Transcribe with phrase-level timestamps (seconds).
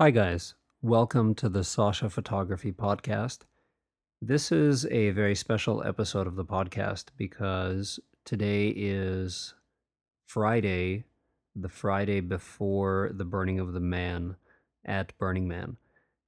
[0.00, 0.54] Hi, guys.
[0.80, 3.38] Welcome to the Sasha Photography Podcast.
[4.22, 9.54] This is a very special episode of the podcast because today is
[10.24, 11.02] Friday,
[11.56, 14.36] the Friday before the burning of the man
[14.84, 15.76] at Burning Man.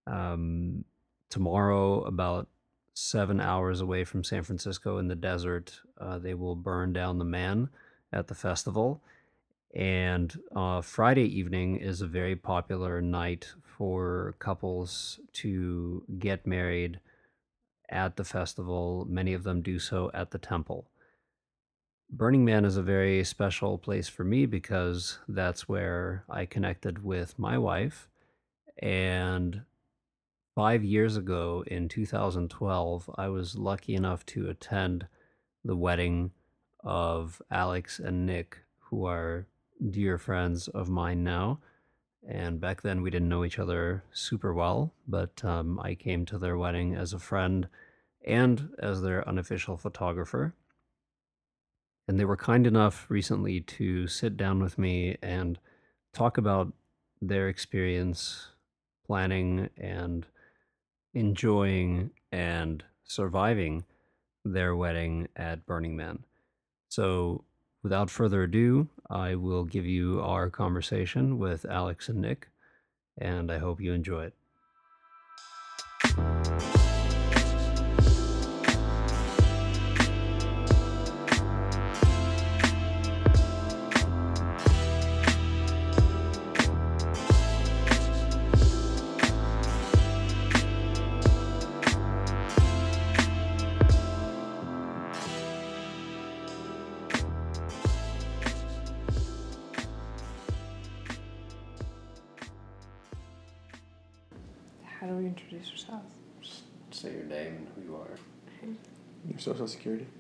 [0.05, 0.85] Um,
[1.29, 2.49] tomorrow, about
[2.95, 7.25] seven hours away from San Francisco in the desert, uh, they will burn down the
[7.25, 7.69] man
[8.13, 9.01] at the festival.
[9.75, 16.99] And uh, Friday evening is a very popular night for couples to get married
[17.89, 19.07] at the festival.
[19.09, 20.91] Many of them do so at the temple.
[22.13, 27.39] Burning Man is a very special place for me because that's where I connected with
[27.39, 28.09] my wife.
[28.83, 29.63] And
[30.57, 35.07] five years ago in 2012, I was lucky enough to attend
[35.65, 36.33] the wedding
[36.83, 39.47] of Alex and Nick, who are
[39.89, 41.61] dear friends of mine now.
[42.29, 46.39] And back then, we didn't know each other super well, but um, I came to
[46.39, 47.69] their wedding as a friend
[48.27, 50.55] and as their unofficial photographer.
[52.07, 55.59] And they were kind enough recently to sit down with me and
[56.13, 56.73] talk about
[57.23, 58.49] their experience
[59.07, 60.27] planning and
[61.15, 63.85] enjoying and surviving
[64.45, 66.25] their wedding at Burning Man.
[66.89, 67.45] So,
[67.83, 72.49] without further ado, I will give you our conversation with Alex and Nick,
[73.19, 74.35] and I hope you enjoy it.
[107.43, 108.19] Name and who you are.
[109.29, 110.07] Your social security.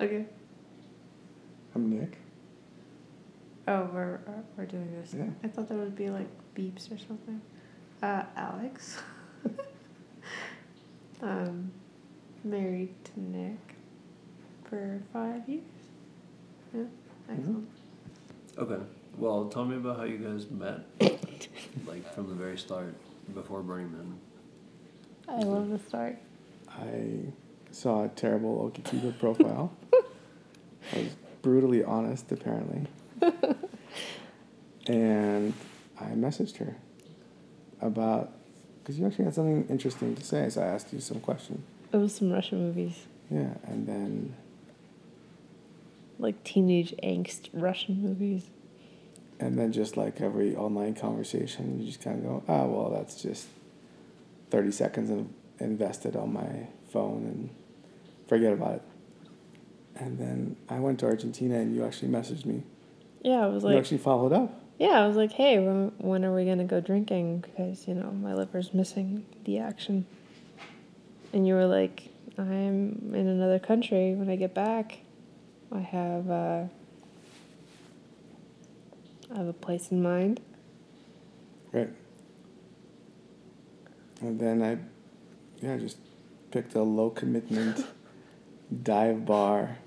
[0.00, 0.24] Okay.
[1.74, 2.18] I'm Nick.
[3.66, 5.12] Oh, we're uh, we're doing this.
[5.12, 5.24] Yeah.
[5.42, 7.40] I thought there would be like beeps or something.
[8.00, 8.98] Uh, Alex.
[11.20, 11.72] um,
[12.44, 13.58] married to Nick
[14.70, 15.64] for five years.
[16.72, 16.84] Yeah.
[17.28, 17.68] Excellent.
[18.56, 18.84] Okay.
[19.18, 20.80] Well, tell me about how you guys met.
[21.86, 22.94] like from the very start,
[23.34, 24.18] before Burning Man.
[25.28, 26.18] I love the start.
[26.70, 27.32] I
[27.72, 29.72] saw a terrible OkCupid profile.
[30.94, 32.86] I was brutally honest, apparently.
[34.86, 35.52] and
[36.00, 36.76] I messaged her
[37.80, 38.32] about
[38.80, 41.60] because you actually had something interesting to say, so I asked you some questions.
[41.92, 44.34] It was some Russian movies, Yeah, and then
[46.18, 48.44] like teenage angst Russian movies.
[49.40, 53.20] And then just like every online conversation, you just kind of go, ah, well, that's
[53.22, 53.46] just
[54.50, 57.50] thirty seconds in, invested on my phone and
[58.28, 58.82] forget about it.
[59.96, 62.62] And then I went to Argentina, and you actually messaged me.
[63.22, 63.72] Yeah, I was like.
[63.72, 64.60] you actually followed up.
[64.78, 67.40] yeah, I was like, hey, when, when are we gonna go drinking?
[67.40, 70.06] Because you know my liver's missing the action.
[71.32, 74.14] And you were like, I'm in another country.
[74.14, 75.00] When I get back,
[75.72, 76.64] I have uh,
[79.32, 80.40] I have a place in mind.
[81.72, 81.90] Right.
[84.20, 84.78] And then I,
[85.64, 85.98] yeah, just
[86.50, 87.86] picked a low commitment
[88.82, 89.78] dive bar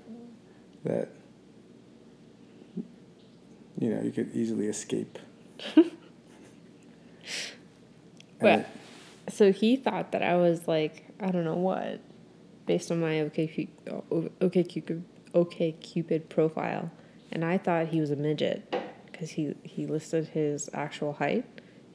[0.84, 1.08] that,
[3.78, 5.18] you know, you could easily escape.
[8.40, 8.66] Well, it-
[9.32, 12.00] so he thought that I was like, I don't know what,
[12.66, 13.68] based on my OK
[14.40, 14.82] OK
[15.32, 16.90] OK Cupid profile,
[17.30, 18.74] and I thought he was a midget
[19.22, 21.44] because he he listed his actual height,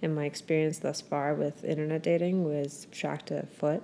[0.02, 3.84] and my experience thus far with internet dating was subtract a foot.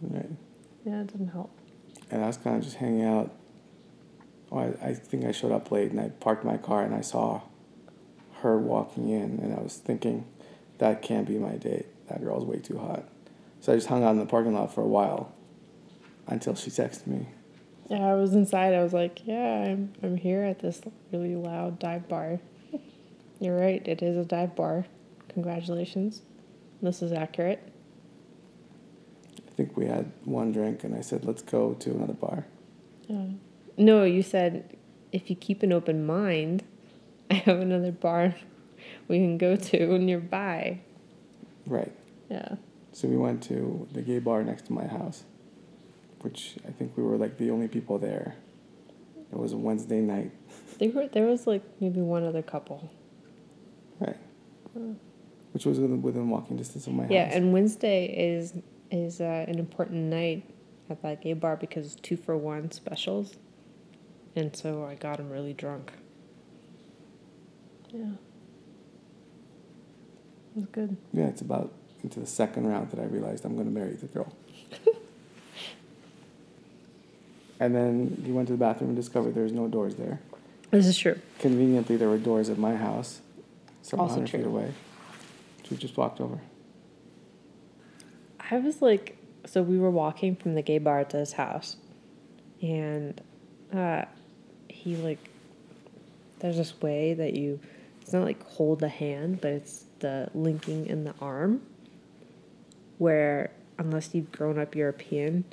[0.00, 0.30] right.
[0.86, 1.50] Yeah, it didn't help.
[2.10, 3.32] And I was kind of just hanging out.
[4.48, 7.02] Well, I, I think I showed up late and I parked my car and I
[7.02, 7.42] saw
[8.40, 10.26] her walking in and I was thinking,
[10.78, 11.86] that can't be my date.
[12.08, 13.04] That girl's way too hot.
[13.60, 15.32] So I just hung out in the parking lot for a while
[16.26, 17.28] until she texted me.
[17.92, 18.72] Yeah, I was inside.
[18.72, 20.80] I was like, yeah, I'm I'm here at this
[21.12, 22.40] really loud dive bar.
[23.38, 23.86] You're right.
[23.86, 24.86] It is a dive bar.
[25.28, 26.22] Congratulations.
[26.80, 27.62] This is accurate.
[29.46, 32.46] I think we had one drink and I said, let's go to another bar.
[33.08, 33.26] Yeah.
[33.76, 34.74] No, you said
[35.12, 36.64] if you keep an open mind,
[37.30, 38.34] I have another bar
[39.08, 40.80] we can go to nearby.
[41.66, 41.92] Right.
[42.30, 42.54] Yeah.
[42.92, 45.24] So we went to the gay bar next to my house,
[46.22, 48.34] which I think we were like the only people there.
[49.32, 50.30] It was a Wednesday night,
[50.78, 52.90] There were there was like maybe one other couple.
[54.00, 54.16] right?
[55.52, 57.32] Which was within, within walking distance of my Yeah, house.
[57.32, 58.54] Yeah, and Wednesday is
[58.90, 60.44] is uh, an important night
[60.90, 63.36] at that gay bar because two for one specials,
[64.36, 65.92] and so I got him really drunk.
[67.92, 68.16] Yeah, it
[70.56, 70.96] was good.
[71.12, 71.72] yeah, it's about
[72.02, 74.32] into the second round that I realized I'm going to marry the girl.
[77.62, 80.18] and then you went to the bathroom and discovered there's no doors there.
[80.72, 81.16] This is true.
[81.38, 83.20] Conveniently, there were doors at my house,
[83.82, 84.72] several Also hundred feet away,
[85.58, 86.40] which we just walked over.
[88.50, 89.16] I was like,
[89.46, 91.76] so we were walking from the gay bar to his house,
[92.60, 93.20] and
[93.72, 94.06] uh,
[94.68, 95.30] he like,
[96.40, 97.60] there's this way that you,
[98.00, 101.62] it's not like hold the hand, but it's the linking in the arm,
[102.98, 105.44] where unless you've grown up European,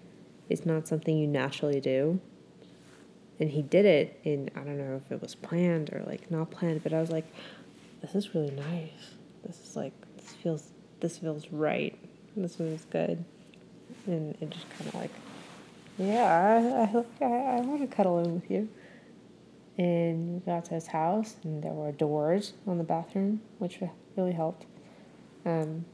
[0.50, 2.20] it's not something you naturally do.
[3.40, 6.52] And he did it, and I don't know if it was planned or like not
[6.52, 7.26] planned, but I was like,
[8.02, 9.12] this is really nice.
[9.46, 11.98] This is like this feels this feels right.
[12.36, 13.24] This feels good,
[14.08, 15.12] and it just kind of like,
[15.98, 18.68] yeah, I I, I, I want to cuddle in with you.
[19.78, 23.80] And we got to his house, and there were doors on the bathroom, which
[24.18, 24.66] really helped.
[25.46, 25.86] Um,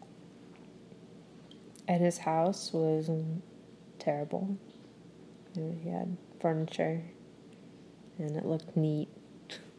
[1.87, 3.09] and his house was
[4.05, 4.55] terrible.
[5.55, 7.01] He had furniture,
[8.19, 9.09] and it looked neat.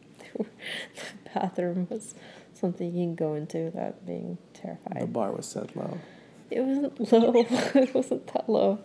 [0.37, 0.45] the
[1.33, 2.13] bathroom was
[2.53, 5.01] something you can go into without being terrified.
[5.01, 5.97] The bar was set low.
[6.51, 7.45] It wasn't low.
[7.75, 8.79] it wasn't that low.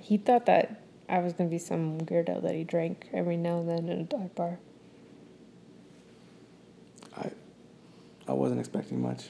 [0.00, 3.68] He thought that I was gonna be some weirdo that he drank every now and
[3.68, 4.58] then in a dive bar.
[7.16, 7.30] I,
[8.26, 9.28] I wasn't expecting much,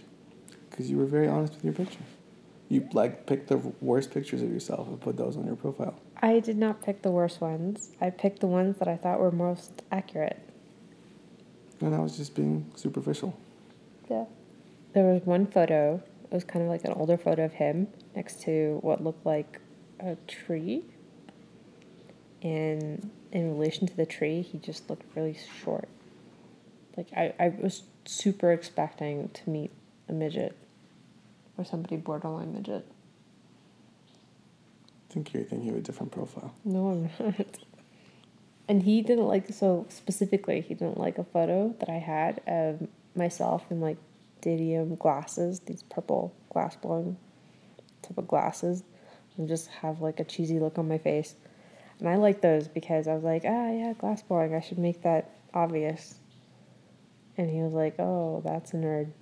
[0.71, 1.99] because you were very honest with your picture.
[2.69, 5.99] You like picked the worst pictures of yourself and put those on your profile.
[6.23, 7.91] I did not pick the worst ones.
[8.01, 10.39] I picked the ones that I thought were most accurate.
[11.81, 13.37] And I was just being superficial.
[14.09, 14.25] Yeah.
[14.95, 16.03] There was one photo.
[16.25, 19.61] It was kind of like an older photo of him next to what looked like
[20.01, 20.85] a tree.
[22.41, 25.89] And in relation to the tree, he just looked really short.
[26.97, 29.71] Like I, I was super expecting to meet
[30.09, 30.57] a midget
[31.57, 32.87] or somebody borderline midget.
[35.11, 36.55] I think you're thinking of a different profile.
[36.65, 37.47] No, I'm not.
[38.69, 40.61] And he didn't like so specifically.
[40.61, 43.99] He didn't like a photo that I had of myself in like
[44.41, 47.17] didymium glasses, these purple glass blowing
[48.03, 48.83] type of glasses,
[49.37, 51.35] and just have like a cheesy look on my face.
[51.99, 54.55] And I like those because I was like, ah, yeah, glass blowing.
[54.55, 56.15] I should make that obvious.
[57.37, 59.13] And he was like, oh, that's a nerd.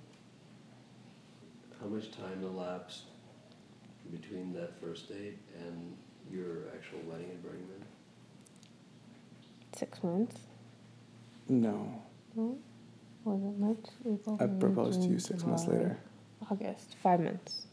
[1.81, 3.05] How much time elapsed
[4.11, 5.95] between that first date and
[6.31, 7.85] your actual wedding at Burning Man?
[9.75, 10.37] Six months.
[11.49, 12.01] No,
[12.35, 12.57] No,
[13.25, 13.85] was it March?
[14.07, 15.97] April, I May, proposed to you June, six months July, later,
[16.49, 16.95] August.
[17.01, 17.65] Five months.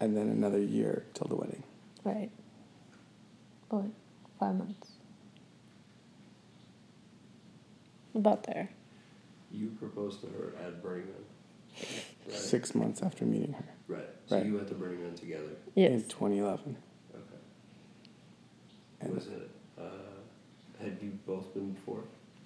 [0.00, 1.62] and then another year till the wedding.
[2.04, 2.30] Right.
[3.68, 3.84] But
[4.38, 4.92] five months.
[8.14, 8.68] About there.
[9.50, 11.86] You proposed to her at Burning Man.
[12.28, 12.36] Right.
[12.36, 14.02] Six months after meeting her Right.
[14.26, 14.46] So Right.
[14.46, 15.48] you went to Burning Man together.
[15.74, 15.92] Yes.
[15.92, 16.76] in 2011.
[17.14, 17.22] Okay.
[19.00, 19.50] And Was it?
[19.78, 19.82] Uh,
[20.82, 22.04] had you both been before?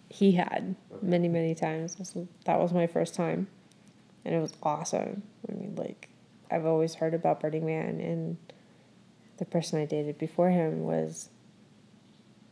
[0.09, 1.07] He had Okay.
[1.07, 1.97] many, many times.
[1.97, 3.49] This was, that was my first time.
[4.25, 5.23] And it was awesome.
[5.49, 6.09] I mean, like,
[6.51, 8.37] I've always heard about Burning Man, and
[9.39, 11.31] the person I dated before him was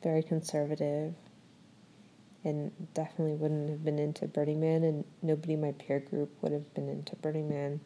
[0.02, 1.14] very conservative
[2.44, 6.52] and definitely wouldn't have been into Burning Man, and nobody in my peer group would
[6.52, 7.80] have been into Burning Man.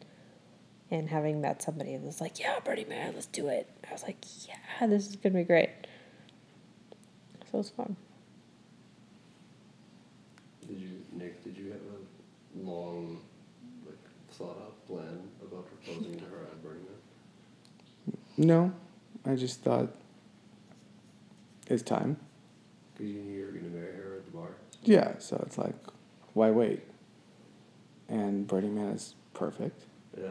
[0.91, 3.69] And having met somebody that was like, yeah, Burning Man, let's do it.
[3.89, 5.69] I was like, yeah, this is going to be great.
[7.51, 7.95] So it was fun.
[10.67, 11.43] Did you, Nick?
[11.43, 13.19] Did you have a long,
[13.85, 13.97] like,
[14.31, 16.91] thought out plan about proposing to her at Burning Man?
[18.37, 18.73] no,
[19.25, 19.89] I just thought
[21.67, 22.17] it's time.
[22.93, 24.49] Because you knew you were going to marry her at the bar.
[24.85, 25.75] Yeah, so it's like,
[26.33, 26.81] why wait?
[28.07, 29.83] And Burning Man is perfect.
[30.17, 30.29] Yeah.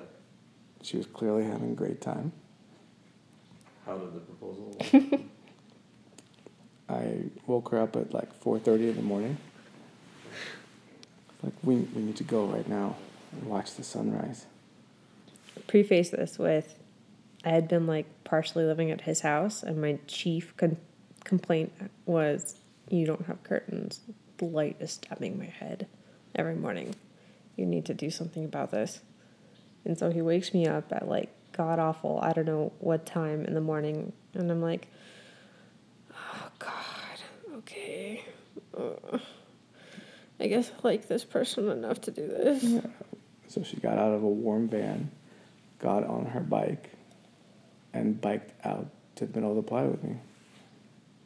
[0.82, 2.32] She was clearly having a great time.
[3.86, 4.76] How did the proposal?
[6.88, 9.36] I woke her up at like 4:30 in the morning.
[11.42, 12.96] Like we we need to go right now
[13.32, 14.46] and watch the sunrise.
[15.66, 16.78] preface this with
[17.44, 20.78] I had been like partially living at his house, and my chief con-
[21.24, 21.72] complaint
[22.06, 22.56] was,
[22.88, 24.00] You don't have curtains.
[24.50, 25.86] Light is stabbing my head
[26.34, 26.94] every morning.
[27.56, 29.00] You need to do something about this.
[29.84, 33.44] And so he wakes me up at like god awful, I don't know what time
[33.44, 34.88] in the morning, and I'm like,
[36.12, 36.72] Oh God.
[38.76, 39.18] uh,
[40.40, 42.62] I guess I like this person enough to do this.
[42.62, 42.80] Yeah.
[43.46, 45.10] So she got out of a warm van,
[45.78, 46.90] got on her bike,
[47.92, 50.16] and biked out to the middle of the playa with me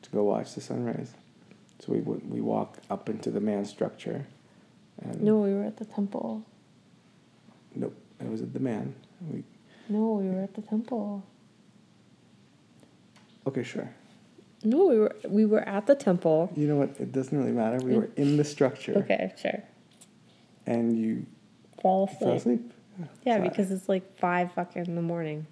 [0.03, 1.15] to go watch the sunrise.
[1.81, 4.27] So we would we walk up into the man structure,
[5.03, 6.45] and No, we were at the temple.
[7.75, 8.95] nope, it was at the man.
[9.33, 9.45] We
[9.89, 11.23] No, we were at the temple.
[13.47, 13.89] okay, sure.
[14.65, 16.51] No, we were we were at the temple.
[16.57, 16.91] You know what?
[16.99, 17.79] It doesn't really matter.
[17.79, 19.63] We were in the structure, Okay, sure.
[20.67, 21.27] and you
[21.81, 22.61] Fall fell asleep.
[22.61, 22.73] asleep.
[23.25, 25.47] Yeah, So I- because it's like five fucking in the morning.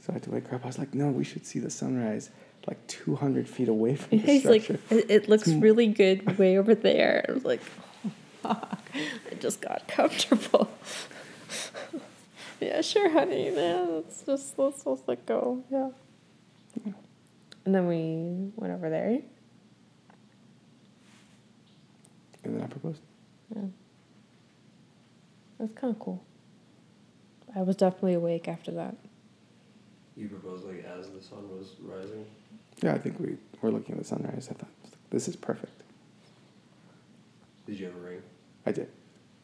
[0.00, 0.64] So I had to wake her up.
[0.64, 2.28] I was like, no, we should see the sunrise
[2.66, 4.94] like 200 feet away from the He's like, structure.
[4.94, 7.24] it, it looks m- really good way over there.
[7.28, 7.60] I was like,
[8.04, 8.10] oh,
[8.42, 8.80] fuck.
[9.30, 10.70] I just got comfortable.
[12.60, 13.50] yeah, sure, honey.
[13.50, 15.62] Man, let's just let's just let go.
[15.70, 15.90] Yeah.
[17.64, 19.20] And then we went over there.
[22.44, 23.00] And then I proposed.
[23.54, 23.62] Yeah.
[25.58, 26.22] That's kind of cool.
[27.54, 28.94] I was definitely awake after that.
[30.16, 32.24] You proposed like as the sun was rising.
[32.82, 34.48] Yeah, I think we were looking at the sunrise.
[34.50, 34.70] I thought,
[35.10, 35.82] this is perfect.
[37.66, 38.22] Did you ever ring?
[38.64, 38.88] I did.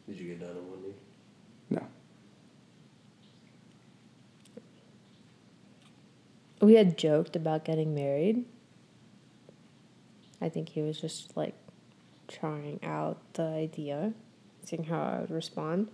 [0.07, 0.95] Did you get down on one knee?
[1.71, 1.87] No.
[6.61, 8.45] We had joked about getting married.
[10.41, 11.55] I think he was just like
[12.29, 14.13] trying out the idea,
[14.65, 15.89] seeing how I would respond.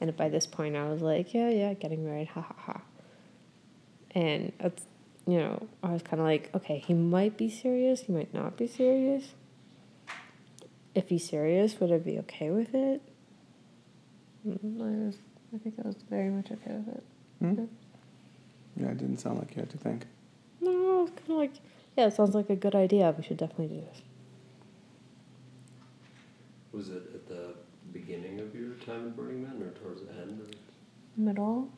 [0.00, 2.80] And by this point, I was like, yeah, yeah, getting married, ha ha ha.
[4.12, 4.84] And it's,
[5.28, 8.56] you know, I was kind of like, okay, he might be serious, he might not
[8.56, 9.34] be serious.
[10.94, 13.02] If he's serious, would I be okay with it?
[14.48, 15.16] Mm, I was,
[15.54, 17.04] I think I was very much okay with it.
[17.40, 17.64] Hmm?
[18.82, 20.06] Yeah, it didn't sound like you had to think.
[20.62, 21.52] No, it's kind of like,
[21.94, 23.14] yeah, it sounds like a good idea.
[23.14, 24.00] We should definitely do this.
[26.72, 27.52] Was it at the
[27.92, 30.40] beginning of your time in Burning Man or towards the end?
[30.40, 31.22] Or?
[31.22, 31.68] Middle.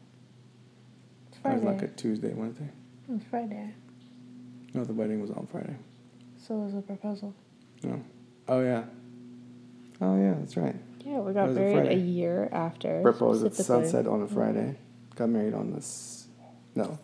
[1.33, 2.69] It's It was like a Tuesday, Wednesday.
[3.11, 3.75] It was Friday.
[4.73, 5.75] No, the wedding was on Friday.
[6.47, 7.35] So was the proposal.
[7.83, 8.03] No.
[8.49, 8.85] Oh, yeah.
[10.01, 10.77] Oh, yeah, that's right.
[11.05, 12.01] Yeah, we got was a married a Friday.
[12.01, 13.03] year after.
[13.03, 14.35] Proposed at sunset on a mm-hmm.
[14.35, 14.77] Friday.
[15.17, 16.29] Got married on this.
[16.75, 16.99] No.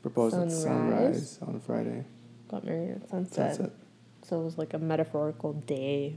[0.00, 1.32] Proposed at Sunrise.
[1.32, 2.04] sunrise on a Friday.
[2.48, 3.56] Got married at sunset.
[3.56, 3.76] Sunset.
[4.22, 6.16] So it was like a metaphorical day.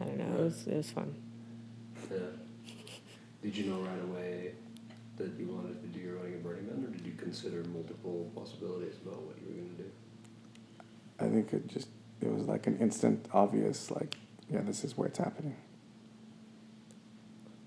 [0.00, 0.40] I don't know.
[0.40, 1.14] It was it was fun.
[2.10, 2.18] Yeah.
[3.42, 4.52] Did you know right away
[5.16, 8.30] that you wanted to do your wedding in Burning Man, or did you consider multiple
[8.34, 9.90] possibilities about what you were going to do?
[11.20, 11.88] I think it just,
[12.20, 14.16] it was like an instant obvious, like,
[14.50, 15.56] yeah, this is where it's happening.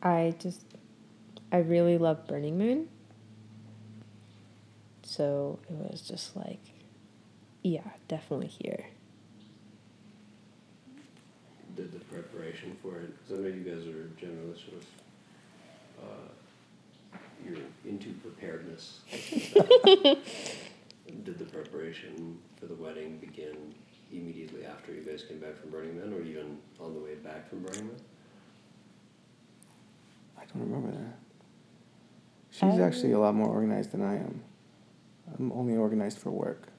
[0.02, 0.62] I just,
[1.52, 2.88] I really love Burning Man.
[5.04, 6.60] So it was just like,
[7.64, 8.86] yeah, definitely here.
[11.76, 13.14] Did the preparation for it?
[13.18, 14.86] Because I know you guys are generally sort of
[16.04, 16.30] uh,
[17.46, 19.00] you're into preparedness.
[21.24, 23.74] Did the preparation for the wedding begin
[24.12, 27.50] immediately after you guys came back from Burning Man, or even on the way back
[27.50, 27.96] from Burning Man?
[30.38, 31.18] I don't remember that.
[32.52, 34.42] She's actually a lot more organized than I am.
[35.38, 36.70] I'm only organized for work.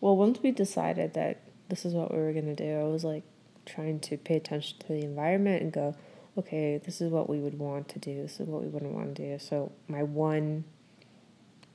[0.00, 3.04] Well, once we decided that this is what we were going to do, I was
[3.04, 3.22] like
[3.66, 5.94] trying to pay attention to the environment and go,
[6.40, 9.14] okay, this is what we would want to do, this is what we wouldn't want
[9.16, 9.38] to do.
[9.38, 10.64] So, my one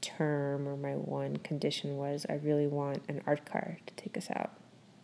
[0.02, 4.28] term or my one condition was I really want an art car to take us
[4.36, 4.52] out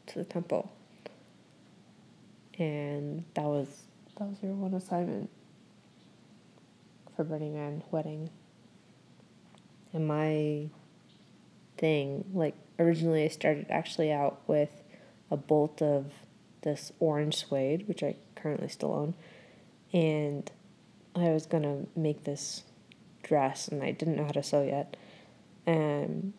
[0.08, 0.72] to the temple.
[2.60, 3.68] And that was
[4.18, 5.30] that was your one assignment
[7.16, 8.30] for Burning Man wedding.
[9.94, 10.70] And my
[11.82, 12.24] thing.
[12.34, 14.84] Like originally, I started actually out with
[15.30, 16.14] a bolt of
[16.62, 19.16] this orange suede, which I currently still own,
[19.94, 20.50] and
[21.16, 22.64] I was gonna make this
[23.24, 24.98] dress, and I didn't know how to sew yet.
[25.68, 26.34] Um,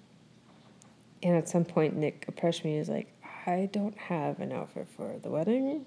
[1.22, 3.12] and at some point, Nick approached me and was like,
[3.46, 5.86] "I don't have an outfit for the wedding.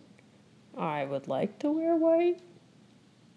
[0.77, 2.41] I would like to wear white."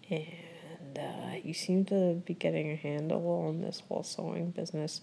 [0.09, 5.01] And uh, you seem to be getting a handle on this whole sewing business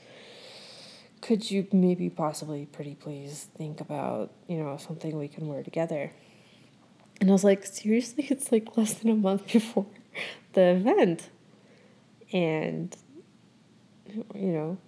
[1.21, 6.12] could you maybe possibly pretty please think about you know something we can wear together
[7.20, 8.26] and i was like seriously?
[8.30, 9.87] It's like less than a month before
[10.52, 11.28] the event.
[12.32, 12.96] And
[14.35, 14.78] you know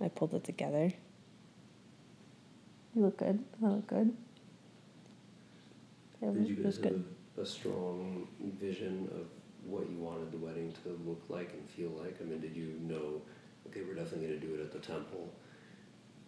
[0.00, 0.92] i pulled it together.
[2.94, 3.42] You look good.
[3.64, 4.12] I look good.
[6.20, 7.04] It, Did was- you guys have good.
[7.40, 8.28] a strong
[8.60, 9.26] vision of
[9.64, 12.16] what you wanted the wedding to look like and feel like?
[12.20, 13.22] I mean, did you know,
[13.68, 15.32] okay, we're definitely going to do it at the temple.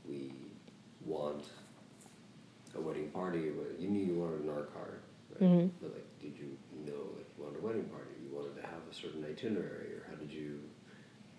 [0.08, 0.32] We
[1.04, 1.44] want
[2.76, 4.98] a wedding party, but you knew you wanted an art car,
[5.32, 5.40] right?
[5.42, 5.70] Mhm.
[5.80, 8.10] But like, did you know like you wanted a wedding party?
[8.22, 10.60] You wanted to have a certain itinerary, or how did you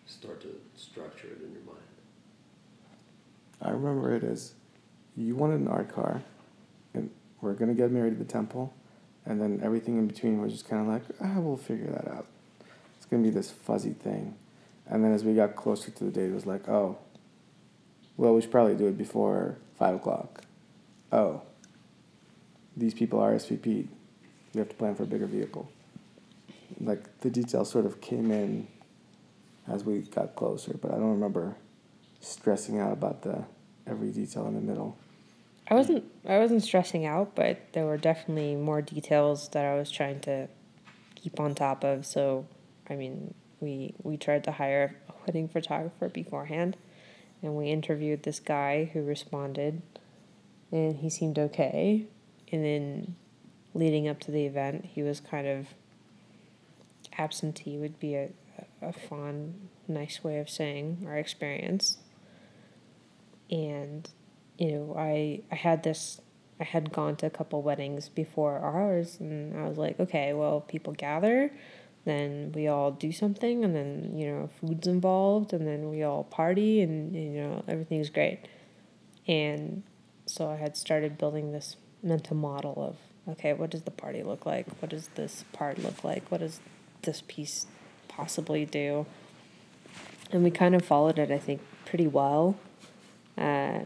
[0.06, 1.80] start to structure it in your mind?
[3.62, 4.54] I remember it as
[5.16, 6.22] you wanted an art car,
[6.94, 7.10] and
[7.42, 8.74] we're gonna get married at the temple,
[9.26, 12.28] and then everything in between was just kind of like, ah, we'll figure that out.
[12.98, 14.36] It's gonna be this fuzzy thing,
[14.88, 16.98] and then as we got closer to the date, it was like, oh,
[18.18, 20.44] well, we should probably do it before five o'clock.
[21.12, 21.42] Oh,
[22.76, 23.88] these people are SVP.
[24.54, 25.70] We have to plan for a bigger vehicle.
[26.80, 28.68] Like the details sort of came in
[29.68, 31.56] as we got closer, but I don't remember
[32.20, 33.46] stressing out about the
[33.88, 34.98] every detail in the middle.
[35.68, 39.90] I wasn't I wasn't stressing out, but there were definitely more details that I was
[39.90, 40.48] trying to
[41.16, 42.06] keep on top of.
[42.06, 42.46] So,
[42.90, 46.78] I mean, we we tried to hire a wedding photographer beforehand,
[47.42, 49.82] and we interviewed this guy who responded,
[50.72, 52.06] and he seemed okay.
[52.52, 53.16] And then,
[53.74, 55.68] leading up to the event, he was kind of
[57.18, 58.30] absentee would be a
[58.82, 61.98] a fond, nice way of saying our experience.
[63.50, 64.10] And
[64.58, 66.22] you know, I I had this
[66.60, 70.62] I had gone to a couple weddings before ours and I was like, okay, well,
[70.62, 71.52] people gather,
[72.06, 76.24] then we all do something and then, you know, food's involved and then we all
[76.24, 78.48] party and you know, everything's great.
[79.28, 79.84] And
[80.26, 84.46] so I had started building this mental model of okay, what does the party look
[84.46, 84.68] like?
[84.82, 86.30] What does this part look like?
[86.30, 86.60] What does
[87.02, 87.66] this piece
[88.08, 89.06] possibly do?
[90.32, 92.56] And we kind of followed it, I think, pretty well.
[93.38, 93.80] Uh,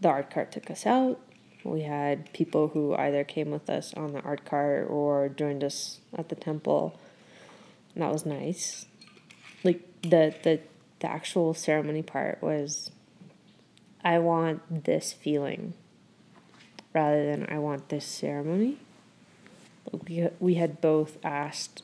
[0.00, 1.20] the art cart took us out.
[1.62, 6.00] We had people who either came with us on the art cart or joined us
[6.16, 6.98] at the temple.
[7.94, 8.86] And that was nice.
[9.62, 10.60] Like the the
[11.00, 12.90] the actual ceremony part was
[14.04, 15.74] I want this feeling
[16.94, 18.78] rather than I want this ceremony.
[20.06, 21.82] We we had both asked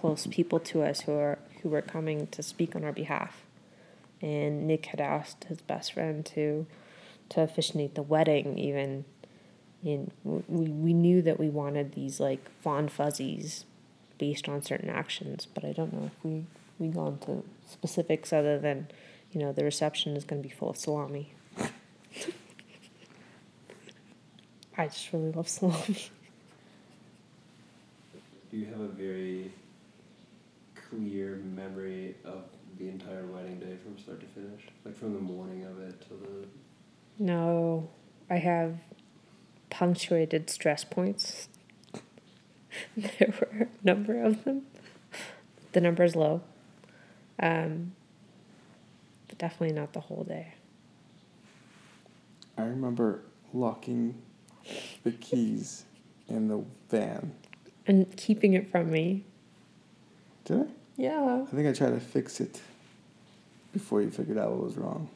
[0.00, 3.42] close people to us who are who were coming to speak on our behalf.
[4.22, 6.66] And Nick had asked his best friend to
[7.30, 9.04] to officiate the wedding even
[9.84, 13.64] and we, we knew that we wanted these like fond fuzzies
[14.18, 16.44] based on certain actions but i don't know if we
[16.78, 18.86] we go into specifics other than
[19.32, 21.32] you know the reception is going to be full of salami
[24.78, 25.78] i just really love salami.
[28.50, 29.52] Do you have a very
[30.88, 32.44] clear memory of
[32.78, 34.62] the entire wedding day from start to finish?
[34.84, 36.46] Like from the morning of it to the
[37.18, 37.88] no.
[38.28, 38.78] I have
[39.70, 41.48] punctuated stress points.
[42.96, 44.66] There were a number of them.
[45.72, 46.42] The number is low.
[47.40, 47.92] Um,
[49.28, 50.54] but definitely not the whole day.
[52.58, 53.22] I remember
[53.54, 54.14] locking
[55.06, 55.84] the keys
[56.28, 57.32] in the van.
[57.86, 59.22] and keeping it from me
[60.44, 60.66] Did I?
[60.96, 62.60] yeah I think I tried to fix it
[63.72, 65.08] before you figured out what was wrong.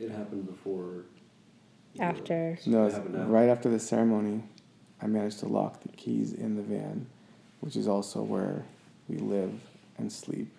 [0.00, 1.02] It happened before.
[1.94, 2.58] the- After.
[2.66, 4.42] No, It it's happened right after the ceremony,
[5.02, 7.06] I managed to lock the keys in the van,
[7.60, 8.64] which is also where
[9.08, 9.52] we live
[9.98, 10.50] and sleep.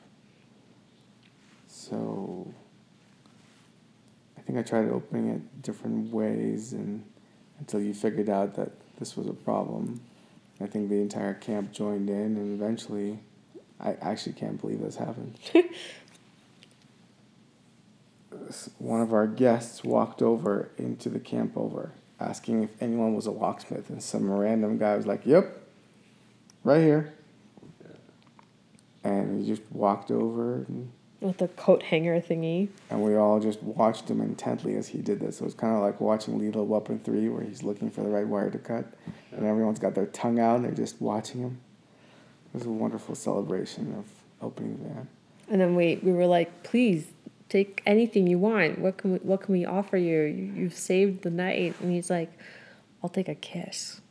[1.67, 2.64] So I
[4.45, 7.03] think I tried opening it different ways and
[7.59, 10.01] until you figured out that this was a problem.
[10.61, 13.19] I think the entire camp joined in and eventually
[13.79, 15.37] I actually can't believe this happened.
[18.77, 23.31] One of our guests walked over into the camp over asking if anyone was a
[23.31, 25.61] locksmith, and some random guy was like, Yep,
[26.63, 27.13] right here.
[29.03, 33.61] And he just walked over, and, with the coat hanger thingy and we all just
[33.61, 35.37] watched him intently as he did this.
[35.39, 38.25] So it's kind of like watching Lethal Weapon 3, where he's looking for the right
[38.25, 38.85] wire to cut,
[39.33, 41.59] and everyone's got their tongue out and they're just watching him.
[42.53, 44.05] It was a wonderful celebration of
[44.41, 45.07] opening the van.
[45.49, 47.07] and then we we were like please
[47.49, 51.21] take anything you want what can we what can we offer you, you you've saved
[51.23, 52.31] the night and he's like
[53.03, 54.01] i'll take a kiss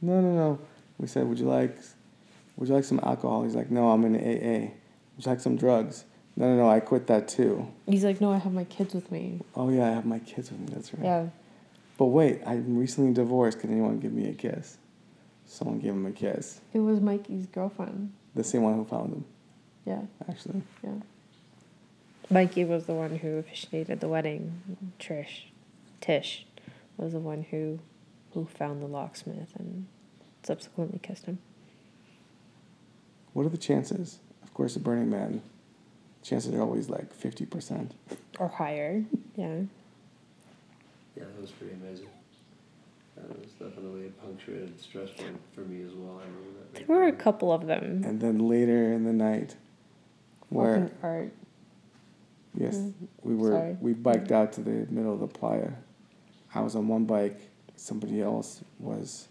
[0.00, 0.58] No, no, no.
[0.98, 1.76] We said, would you like,
[2.56, 3.42] would you like some alcohol?
[3.44, 4.70] He's like, no, I'm in AA.
[5.16, 6.04] Would you like some drugs?
[6.36, 7.68] No, no, no, I quit that too.
[7.86, 10.50] he's like no i have my kids with me Oh yeah, I have my kids
[10.50, 10.66] with me.
[10.72, 11.04] That's right.
[11.04, 11.26] yeah
[11.98, 13.60] But wait, I'm recently divorced.
[13.60, 14.78] Can anyone give me a kiss?
[15.46, 16.60] Someone gave him a kiss.
[16.72, 19.24] it was mikey's girlfriend The same one who found him,
[19.84, 20.62] yeah actually.
[20.82, 21.00] yeah
[22.30, 24.62] mikey was the one who officiated the wedding
[24.98, 25.42] trish
[26.00, 26.46] tish
[26.96, 27.78] was the one who
[28.32, 29.86] who found the locksmith and
[30.42, 31.38] subsequently kissed him
[33.34, 34.18] What are the chances?
[34.42, 35.42] Of course, at Burning Man,
[36.22, 37.92] chances are always like fifty percent.
[38.38, 39.04] or higher
[39.36, 39.60] yeah
[41.16, 42.06] Yeah, that was pretty amazing.
[43.16, 46.18] That was definitely a punctuated stress point for me as well.
[46.18, 46.86] I remember that.
[46.86, 48.02] There were a couple of them.
[48.04, 49.54] And then later in the night,
[50.48, 51.32] where Walking art.
[52.58, 53.76] yes, Mm, we were sorry.
[53.80, 55.72] we biked out to the middle of the playa.
[56.54, 57.38] I was on one bike.
[57.76, 59.28] Somebody else was.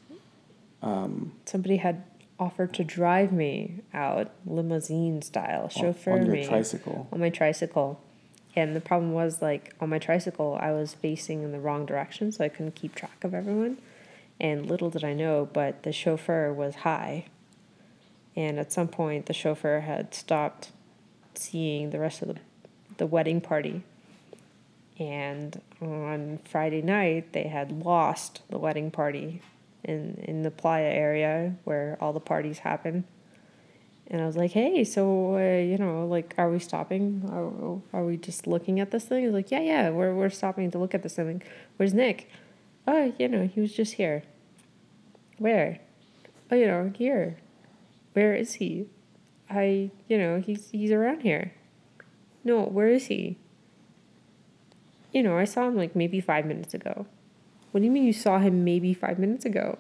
[0.84, 2.04] Um, Somebody had
[2.42, 7.08] offered to drive me out limousine style, chauffeur on your me tricycle.
[7.14, 8.02] on my tricycle.
[8.56, 12.32] And the problem was like on my tricycle, I was facing in the wrong direction,
[12.32, 13.78] so I couldn't keep track of everyone.
[14.40, 17.26] And little did I know, but the chauffeur was high.
[18.36, 20.72] And at some point, the chauffeur had stopped
[21.36, 22.38] seeing the rest of the,
[22.98, 23.84] the wedding party.
[24.98, 29.42] And on Friday night, they had lost the wedding party
[29.84, 33.06] in, in the playa area where all the parties happen.
[34.08, 37.24] And I was like, hey, so, uh, you know, like, are we stopping?
[37.32, 39.24] Are, are we just looking at this thing?
[39.24, 41.42] He's like, yeah, yeah, we're, we're stopping to look at this thing.
[41.78, 42.30] Where's Nick?
[42.86, 44.24] Oh, you know, he was just here.
[45.38, 45.80] Where?
[46.52, 47.38] Oh, you know, here.
[48.14, 48.88] Where is he?
[49.50, 51.54] I, you know, he's, he's around here.
[52.44, 53.38] No, where is he?
[55.14, 57.06] You know, I saw him like maybe five minutes ago.
[57.72, 59.78] What do you mean you saw him maybe five minutes ago?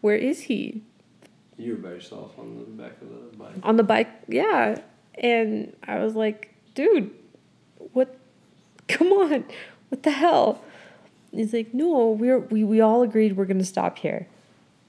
[0.00, 0.82] Where is he?
[1.58, 3.52] You were by yourself on the back of the bike.
[3.62, 4.78] on the bike yeah
[5.18, 7.10] and i was like dude
[7.94, 8.14] what
[8.88, 9.42] come on
[9.88, 10.62] what the hell
[11.32, 14.26] he's like no we're we, we all agreed we're gonna stop here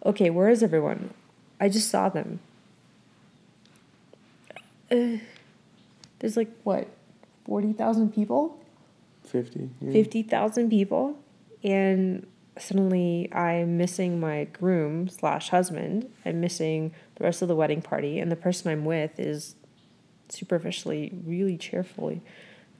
[0.06, 1.10] okay where is everyone
[1.62, 2.40] i just saw them
[4.92, 4.96] uh,
[6.20, 6.88] there's like what
[7.46, 8.60] 40000 people
[9.24, 9.70] Fifty.
[9.82, 9.92] yeah.
[9.94, 11.18] 50,000 people
[11.64, 12.28] and
[12.60, 16.12] suddenly I'm missing my groom slash husband.
[16.26, 19.56] I'm missing the rest of the wedding party and the person I'm with is
[20.30, 22.22] superficially really cheerfully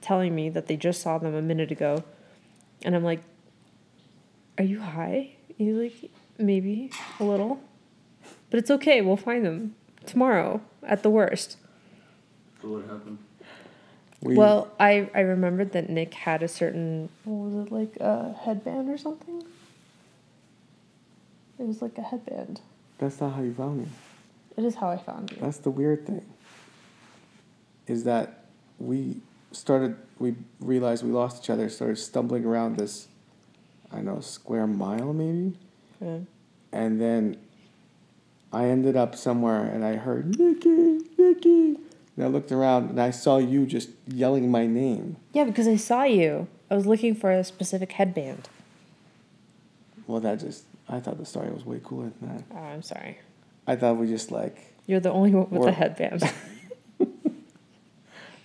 [0.00, 2.04] telling me that they just saw them a minute ago.
[2.82, 3.20] And I'm like,
[4.56, 5.34] are you high?
[5.56, 7.60] He's like, maybe a little.
[8.50, 9.00] But it's okay.
[9.00, 9.74] We'll find them
[10.06, 11.56] tomorrow at the worst.
[12.62, 13.18] So what happened?
[14.20, 18.32] We, Well, I, I remembered that Nick had a certain what was it like a
[18.32, 19.44] headband or something?
[21.58, 22.60] It was like a headband.
[22.98, 23.86] that's not how you found me.
[24.56, 25.38] It is how I found you.
[25.40, 26.24] That's the weird thing.
[27.86, 28.44] Is that
[28.78, 29.20] we
[29.52, 33.08] started, we realized we lost each other, started stumbling around this,
[33.92, 35.56] I don't know, square mile maybe,
[36.00, 36.18] Yeah.
[36.72, 37.38] and then
[38.52, 41.76] I ended up somewhere and I heard Nikki, Nikki,
[42.16, 45.16] and I looked around and I saw you just yelling my name.
[45.32, 46.46] Yeah, because I saw you.
[46.70, 48.48] I was looking for a specific headband.
[50.06, 52.44] Well, that just, I thought the story was way cooler than that.
[52.54, 53.18] Oh, I'm sorry.
[53.66, 56.22] I thought we just like, You're the only one with a headband.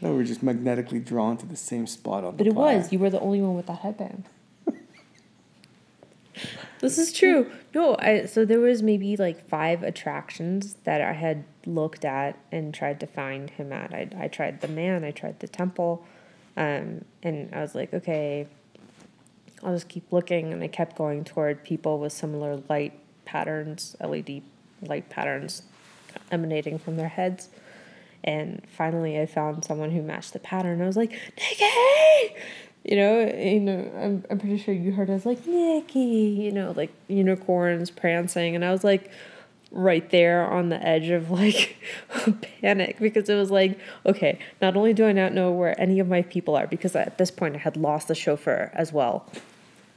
[0.01, 2.55] no, we were just magnetically drawn to the same spot on But the But it
[2.55, 2.91] was.
[2.91, 4.25] You were the only one with that headband.
[6.79, 7.49] this is true.
[7.73, 12.73] No, I so there was maybe like five attractions that I had looked at and
[12.73, 13.93] tried to find him at.
[13.93, 16.05] I I tried the man, I tried the temple,
[16.57, 18.47] um, and I was like, okay,
[19.63, 22.93] I'll just keep looking, and I kept going toward people with similar light
[23.25, 24.41] patterns, LED
[24.81, 25.63] light patterns
[26.31, 27.49] emanating from their heads.
[28.23, 30.81] And finally, I found someone who matched the pattern.
[30.81, 32.35] I was like, Nikki!
[32.83, 36.73] You know, you know, I'm, I'm pretty sure you heard us like, Nikki, you know,
[36.75, 38.55] like unicorns prancing.
[38.55, 39.09] And I was like,
[39.71, 41.77] right there on the edge of like
[42.61, 46.07] panic because it was like, okay, not only do I not know where any of
[46.07, 49.25] my people are, because at this point I had lost the chauffeur as well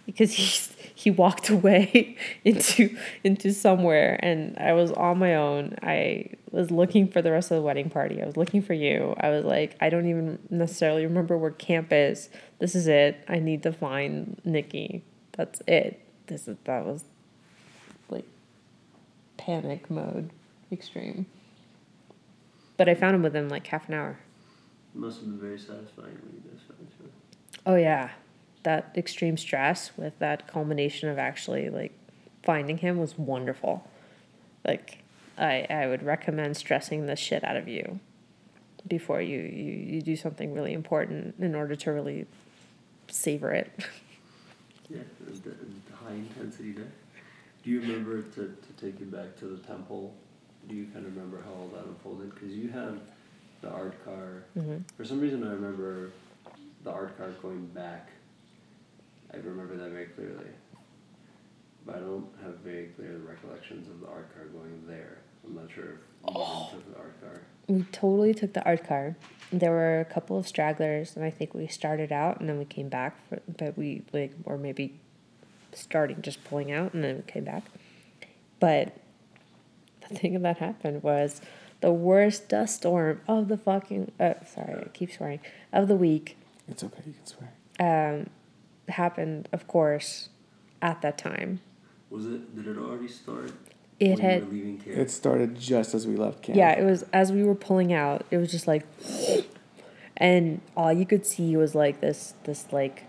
[0.06, 5.76] because he he walked away into into somewhere and I was on my own.
[5.82, 8.22] I was looking for the rest of the wedding party.
[8.22, 9.14] I was looking for you.
[9.20, 12.30] I was like, I don't even necessarily remember where camp is.
[12.60, 13.22] This is it.
[13.28, 15.02] I need to find Nikki.
[15.32, 16.00] That's it.
[16.28, 17.04] This is that was
[18.08, 18.24] like
[19.36, 20.30] panic mode
[20.72, 21.26] extreme.
[22.76, 24.18] But I found him within like half an hour.
[24.94, 27.10] It must have been very satisfying when you guys found each other.
[27.66, 28.10] Oh yeah,
[28.66, 31.92] that extreme stress with that culmination of actually like
[32.42, 33.88] finding him was wonderful.
[34.66, 34.98] Like
[35.38, 38.00] I I would recommend stressing the shit out of you
[38.88, 42.26] before you you, you do something really important in order to really
[43.08, 43.70] savor it.
[44.88, 46.82] Yeah, the, the high intensity day.
[47.64, 50.14] Do you remember to, to take you back to the temple?
[50.68, 52.32] Do you kind of remember how all that unfolded?
[52.32, 53.00] Because you had
[53.62, 54.44] the art car.
[54.56, 54.84] Mhm.
[54.96, 56.12] For some reason, I remember
[56.84, 58.10] the art car going back.
[59.32, 60.50] I remember that very clearly.
[61.84, 65.18] But I don't have very clear recollections of the art car going there.
[65.46, 67.42] I'm not sure if you even took the art car.
[67.68, 69.16] We totally took the art car.
[69.52, 72.64] There were a couple of stragglers, and I think we started out and then we
[72.64, 73.16] came back.
[73.28, 74.98] For, but we like, or maybe
[75.72, 77.64] starting just pulling out and then we came back.
[78.58, 78.96] But
[80.08, 81.40] the thing that happened was
[81.80, 85.40] the worst dust storm of the fucking uh, sorry, I keep swearing
[85.72, 86.36] of the week
[86.68, 87.02] It's okay.
[87.06, 87.52] You can swear.
[88.18, 88.30] um,
[88.88, 90.28] happened, of course,
[90.82, 91.60] at that time.
[92.10, 92.54] Was it?
[92.54, 93.52] Did it already start?
[93.98, 94.96] It when had You were leaving camp?
[94.96, 96.56] It started just as we left camp.
[96.56, 98.86] Yeah, it was as we were pulling out, it was just like
[100.16, 103.04] and all you could see was like this this like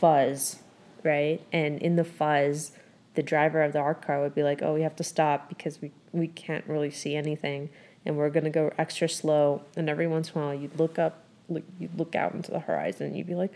[0.00, 0.62] fuzz,
[1.04, 1.40] right?
[1.52, 2.72] And in the fuzz,
[3.14, 5.80] the driver of the art car would be like, "Oh, we have to stop because
[5.80, 7.70] we we can't really see anything
[8.04, 10.98] and we're going to go extra slow." And every once in a while, you'd look
[10.98, 13.52] up, look you'd look out into the horizon, and you'd be like,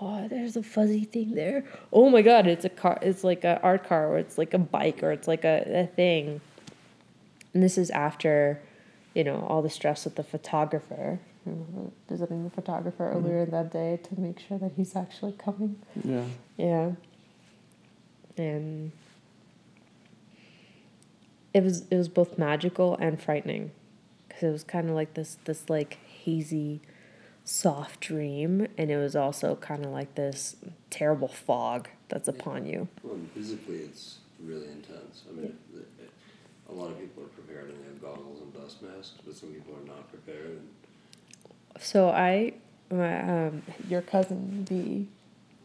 [0.00, 1.64] "Oh, there's a fuzzy thing there.
[1.92, 2.98] Oh my god, it's a car.
[3.02, 5.86] It's like a art car or it's like a bike or it's like a, a
[5.86, 6.40] thing."
[7.54, 8.60] And this is after,
[9.14, 11.18] you know, all the stress with the photographer.
[12.10, 13.24] Visiting the photographer mm-hmm.
[13.24, 15.76] earlier that day to make sure that he's actually coming.
[16.04, 16.24] Yeah.
[16.58, 16.90] Yeah.
[18.36, 18.92] And
[21.54, 23.70] it was it was both magical and frightening
[24.28, 26.80] because it was kind of like this this like hazy
[27.48, 30.56] soft dream and it was also kind of like this
[30.90, 32.88] terrible fog that's upon you.
[33.02, 35.22] Well, physically, it's really intense.
[35.28, 36.10] I mean, it, it,
[36.68, 39.48] a lot of people are prepared and they have goggles and dust masks, but some
[39.50, 40.58] people are not prepared.
[40.58, 40.68] And
[41.80, 42.52] So I,
[42.90, 45.08] my, um, your cousin B,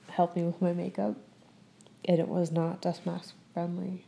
[0.10, 1.16] helped me with my makeup,
[2.06, 4.06] and it was not dust mask friendly.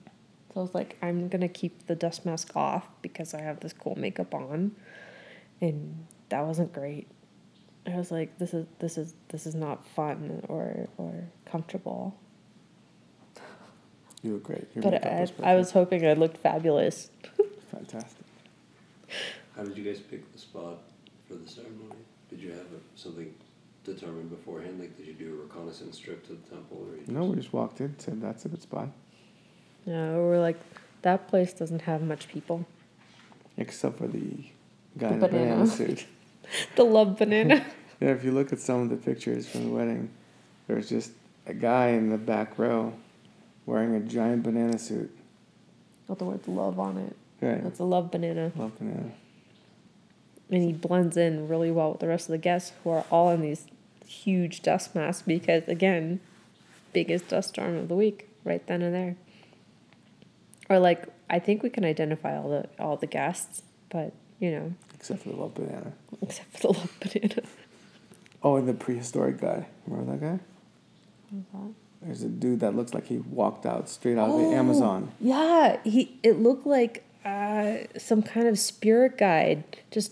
[0.54, 3.74] So I was like, I'm gonna keep the dust mask off because I have this
[3.74, 4.76] cool makeup on,
[5.60, 7.08] and that wasn't great.
[7.88, 11.14] I was like, this is this is this is not fun or or
[11.46, 12.16] comfortable.
[14.24, 14.68] You were great.
[14.74, 17.10] Your but makeup I, was I was hoping I looked fabulous.
[17.72, 18.26] fantastic.
[19.56, 20.80] how did you guys pick the spot
[21.28, 21.96] for the ceremony?
[22.30, 23.32] Did you have a, something
[23.84, 24.80] determined beforehand?
[24.80, 27.54] Like, did you do a reconnaissance trip to the temple, or you No, we just
[27.54, 28.90] walked in, said that's a good spot.
[29.86, 30.58] Yeah, we're like,
[31.04, 32.66] that place doesn't have much people.
[33.58, 34.46] Except for the
[34.98, 35.52] guy The in the banana.
[35.52, 36.06] banana suit.
[36.76, 37.66] The love banana.
[38.02, 40.10] Yeah, if you look at some of the pictures from the wedding,
[40.68, 41.12] there's just
[41.48, 42.92] a guy in the back row
[43.66, 45.16] wearing a giant banana suit.
[46.10, 47.16] With the word love on it.
[47.40, 47.64] Right.
[47.64, 48.52] That's a love banana.
[48.58, 49.12] Love banana.
[50.52, 53.30] and he blends in really well with the rest of the guests who are all
[53.32, 53.66] in these
[54.06, 56.20] huge dust masks because again
[56.92, 59.16] biggest dust storm of the week right then and there
[60.70, 64.74] or like i think we can identify all the all the guests but you know
[65.06, 65.94] Except for the love banana.
[66.22, 67.42] except for the love banana
[68.44, 69.66] Oh, and the prehistoric guy.
[69.88, 70.40] Remember that guy?
[72.02, 75.12] There's a dude that looks like he walked out straight out of the Amazon.
[75.20, 80.12] yeah he it looked like uh, some kind of spirit guide just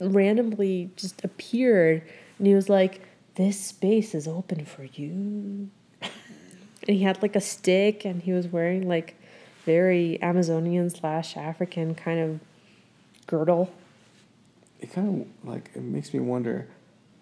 [0.00, 2.02] randomly just appeared
[2.38, 3.02] and he was like
[3.34, 5.68] this space is open for you
[6.00, 6.10] and
[6.86, 9.14] he had like a stick and he was wearing like
[9.66, 12.40] very amazonian slash african kind of
[13.26, 13.70] girdle
[14.84, 15.08] It kind
[15.42, 16.68] of like it makes me wonder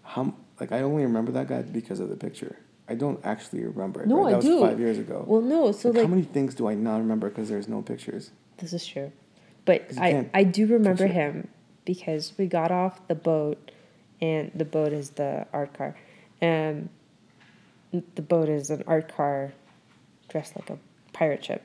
[0.02, 2.58] how like I only remember that guy because of the picture.
[2.88, 4.08] I don't actually remember it.
[4.08, 4.26] No, right?
[4.26, 4.60] I that was do.
[4.60, 5.24] five years ago.
[5.28, 7.80] well no so like, like how many things do I not remember because there's no
[7.80, 8.32] pictures?
[8.58, 9.12] This is true.
[9.64, 11.48] but I, I do remember picture him
[11.84, 13.70] because we got off the boat
[14.20, 15.96] and the boat is the art car.
[16.40, 16.88] And
[17.92, 19.52] the boat is an art car
[20.28, 20.78] dressed like a
[21.12, 21.62] pirate ship.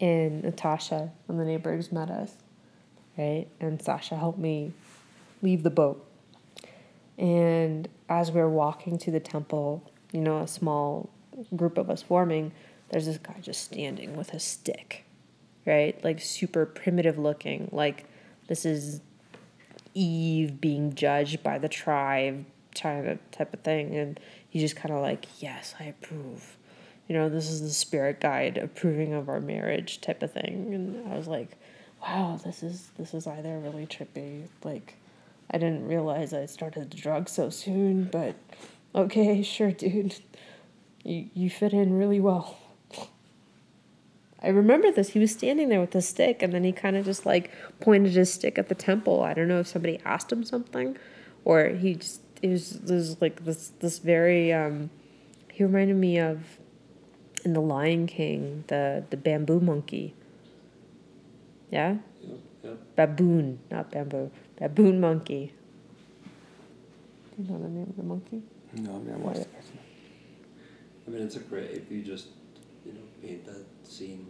[0.00, 2.34] And Natasha and the neighbors met us,
[3.16, 3.46] right?
[3.60, 4.72] And Sasha helped me
[5.42, 6.04] leave the boat.
[7.18, 11.10] And as we were walking to the temple, you know, a small
[11.54, 12.52] group of us forming,
[12.90, 15.04] there's this guy just standing with a stick,
[15.66, 16.02] right?
[16.04, 17.68] Like super primitive looking.
[17.72, 18.06] Like
[18.48, 19.00] this is
[19.94, 23.94] Eve being judged by the tribe, China type of thing.
[23.96, 26.56] And he's just kind of like, yes, I approve.
[27.08, 30.72] You know, this is the spirit guide approving of our marriage type of thing.
[30.74, 31.56] And I was like,
[32.06, 34.48] wow, this is this is either really trippy.
[34.62, 34.94] Like,
[35.50, 38.36] I didn't realize I started the drug so soon, but
[38.94, 40.16] okay, sure, dude.
[41.02, 42.58] You you fit in really well.
[44.42, 45.10] I remember this.
[45.10, 48.12] He was standing there with a stick, and then he kind of just like pointed
[48.12, 49.22] his stick at the temple.
[49.22, 50.98] I don't know if somebody asked him something,
[51.44, 54.52] or he just it was, it was like this this very.
[54.52, 54.90] Um,
[55.50, 56.58] he reminded me of
[57.44, 60.14] in the Lion King the the bamboo monkey.
[61.74, 62.78] Yeah, Yep, yep.
[62.94, 65.52] baboon, not bamboo, baboon monkey.
[67.36, 68.42] Do you know the name of the monkey?
[68.74, 69.46] No, I've never watched Right.
[69.48, 69.78] the cartoon.
[71.04, 72.28] I mean, it's a great if you just
[72.86, 74.28] you know paint that scene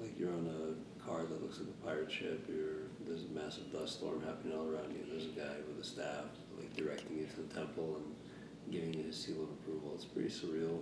[0.00, 2.46] like you're on a car that looks like a pirate ship.
[2.48, 5.04] You're there's a massive dust storm happening all around you.
[5.06, 6.24] There's a guy with a staff
[6.56, 9.92] like directing you to the temple and giving you his seal of approval.
[9.96, 10.78] It's pretty surreal.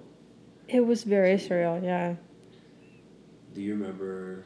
[0.69, 2.15] It was very surreal, yeah.
[3.53, 4.45] Do you remember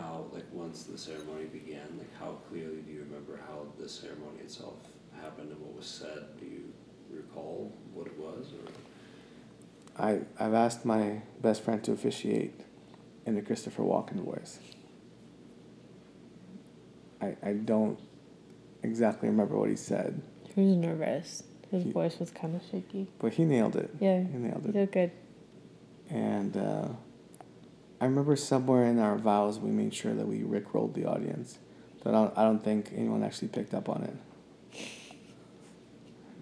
[0.00, 4.40] how, like, once the ceremony began, like, how clearly do you remember how the ceremony
[4.40, 4.74] itself
[5.22, 6.24] happened and what was said?
[6.40, 6.72] Do you
[7.10, 10.02] recall what it was, or?
[10.02, 12.60] I, I've asked my best friend to officiate
[13.26, 14.58] in the Christopher Walken voice.
[17.20, 17.98] I, I don't
[18.82, 20.22] exactly remember what he said,
[20.54, 21.42] He was nervous.
[21.70, 23.08] His He- voice was kind of shaky.
[23.18, 23.90] but he nailed it.
[24.00, 24.72] Yeah, He nailed he it.
[24.72, 25.10] did good.
[26.10, 26.88] And uh,
[28.00, 31.58] I remember somewhere in our vows we made sure that we rickrolled the audience.
[32.04, 34.16] But I don't, I don't think anyone actually picked up on it.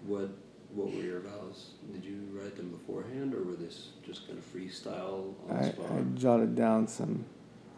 [0.05, 0.29] What
[0.73, 1.71] What were your vows?
[1.91, 5.69] Did you write them beforehand, or were this just kind of freestyle on the I,
[5.71, 5.91] spot?
[5.91, 7.25] I jotted down some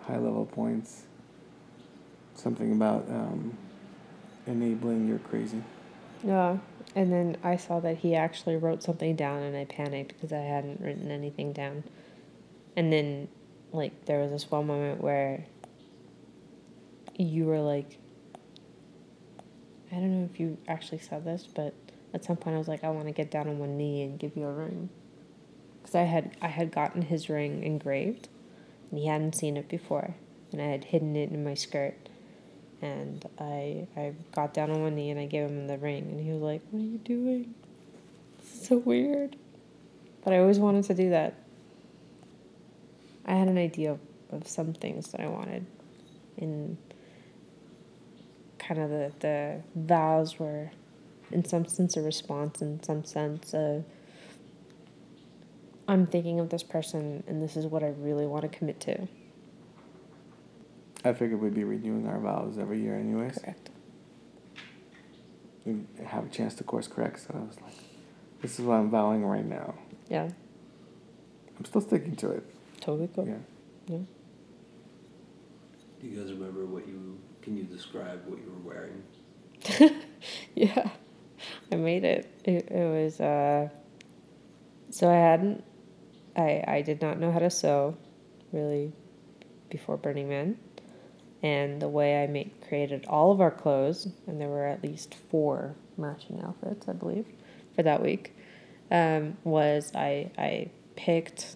[0.02, 1.04] high level points.
[2.36, 3.58] Something about um,
[4.46, 5.62] enabling your crazy.
[6.24, 6.58] Yeah.
[6.96, 10.40] And then I saw that he actually wrote something down and I panicked because I
[10.40, 11.84] hadn't written anything down.
[12.76, 13.28] And then,
[13.72, 15.46] like, there was this one moment where
[17.18, 17.98] you were like,
[19.92, 21.74] I don't know if you actually said this, but
[22.14, 24.20] at some point I was like, I want to get down on one knee and
[24.20, 24.90] give you a ring.
[25.82, 28.30] Because I had, I had gotten his ring engraved
[28.90, 30.16] and he hadn't seen it before.
[30.52, 32.10] And I had hidden it in my skirt
[32.82, 36.20] and I I got down on one knee and I gave him the ring and
[36.20, 37.54] he was like, "What are you doing?
[38.40, 39.36] This is so weird."
[40.24, 41.36] But I always wanted to do that.
[43.30, 44.00] I had an idea of,
[44.32, 45.66] of some things that I wanted
[46.38, 46.78] in
[48.58, 50.72] kind of the the vows were
[51.32, 53.86] in some sense a response in some sense of
[55.88, 59.08] I'm thinking of this person and this is what I really want to commit to.
[61.04, 63.38] I figured we'd be renewing our vows every year, anyways.
[63.38, 63.70] Correct.
[65.66, 67.74] We have a chance to course correct, so I was like,
[68.42, 69.76] this is what I'm vowing right now.
[70.10, 70.30] Yeah.
[71.58, 72.44] I'm still sticking to it.
[72.90, 73.28] Totally cool.
[73.28, 73.36] Yeah.
[73.86, 74.00] yeah.
[76.02, 77.20] Do you guys remember what you?
[77.44, 80.02] Can you describe what you were wearing?
[80.56, 80.90] Yeah,
[81.72, 82.30] I made it.
[82.44, 83.70] It, it was uh
[84.90, 85.64] so I hadn't
[86.36, 87.96] I I did not know how to sew
[88.52, 88.92] really
[89.70, 90.58] before Burning Man.
[91.44, 95.16] And the way I made created all of our clothes, and there were at least
[95.30, 97.28] four matching outfits, I believe,
[97.76, 98.36] for that week,
[98.90, 101.56] um, was I I picked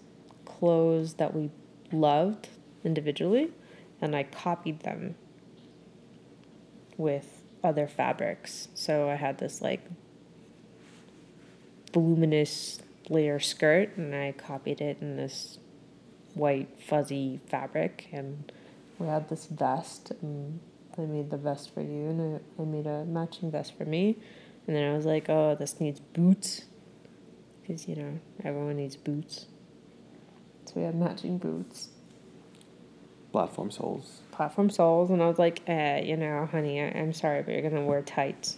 [0.64, 1.50] clothes that we
[1.92, 2.48] loved
[2.86, 3.52] individually,
[4.00, 5.16] and I copied them
[6.96, 8.70] with other fabrics.
[8.74, 9.82] So I had this like
[11.92, 15.60] voluminous layer skirt and I copied it in this
[16.34, 18.50] white fuzzy fabric and
[19.00, 20.62] we had this vest and
[20.98, 24.18] I made the vest for you and I, made a matching vest for me
[24.66, 26.64] and then I was like oh this needs boots
[27.62, 29.48] because you know everyone needs boots
[30.74, 31.90] so we had matching boots
[33.32, 34.22] Platform soles.
[34.30, 37.68] platform soles, and I was like, eh, you know, honey, I, I'm sorry, but you're
[37.68, 38.58] gonna wear tights,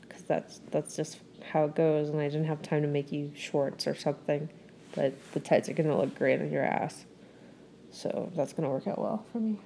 [0.00, 1.20] because that's that's just
[1.52, 2.08] how it goes.
[2.08, 4.48] And I didn't have time to make you shorts or something,
[4.96, 7.04] but the tights are gonna look great on your ass,
[7.92, 9.60] so that's gonna work out well for me.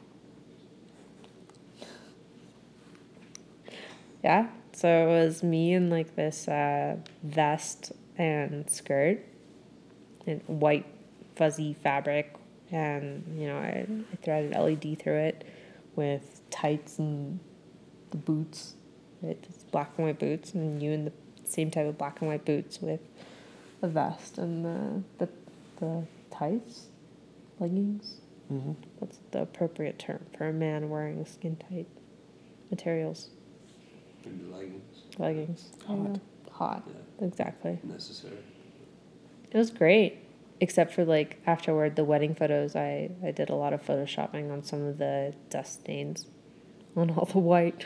[4.22, 9.24] Yeah, so it was me in like this uh, vest and skirt,
[10.26, 10.84] and white
[11.36, 12.34] fuzzy fabric
[12.70, 15.44] and you know I, I threaded LED through it
[15.96, 17.38] with tights and
[18.10, 18.74] the boots.
[19.22, 21.12] It's black and white boots, and you in the
[21.44, 23.00] same type of black and white boots with
[23.82, 25.28] a vest and the the,
[25.80, 26.86] the tights,
[27.60, 28.16] leggings.
[28.52, 28.72] Mm-hmm.
[29.00, 31.86] That's the appropriate term for a man wearing skin tight
[32.70, 33.28] materials,
[34.26, 34.82] And leggings.
[35.18, 35.70] leggings.
[35.86, 36.12] Hot.
[36.14, 36.20] go.
[36.52, 37.78] Hot, Yeah, exactly.
[37.84, 38.36] necessary.
[39.50, 40.18] It was great,
[40.64, 42.74] except for like afterward, the wedding photos.
[42.74, 46.26] I I did a lot of photoshopping on some of the dust stains,
[46.96, 47.84] on all the white.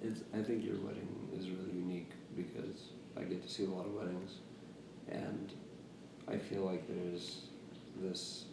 [0.00, 3.84] It's, I think your wedding is really unique because I get to see a lot
[3.84, 4.32] of weddings,
[5.10, 5.52] and
[6.28, 7.46] I feel like there's
[8.00, 8.44] this.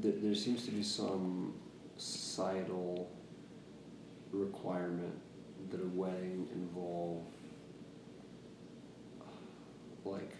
[0.00, 1.54] There, there seems to be some
[1.96, 3.10] societal
[4.32, 5.18] requirement
[5.70, 7.22] that a wedding involve
[10.04, 10.32] like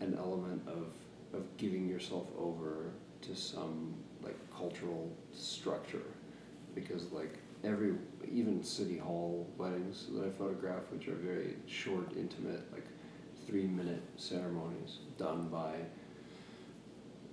[0.00, 0.86] an element of
[1.32, 2.90] of giving yourself over
[3.22, 6.02] to some like cultural structure.
[6.74, 7.94] Because like every
[8.30, 12.86] even city hall weddings that I photograph which are very short intimate like
[13.46, 15.74] three minute ceremonies done by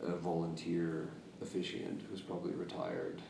[0.01, 1.09] a volunteer
[1.41, 3.21] officiant who's probably retired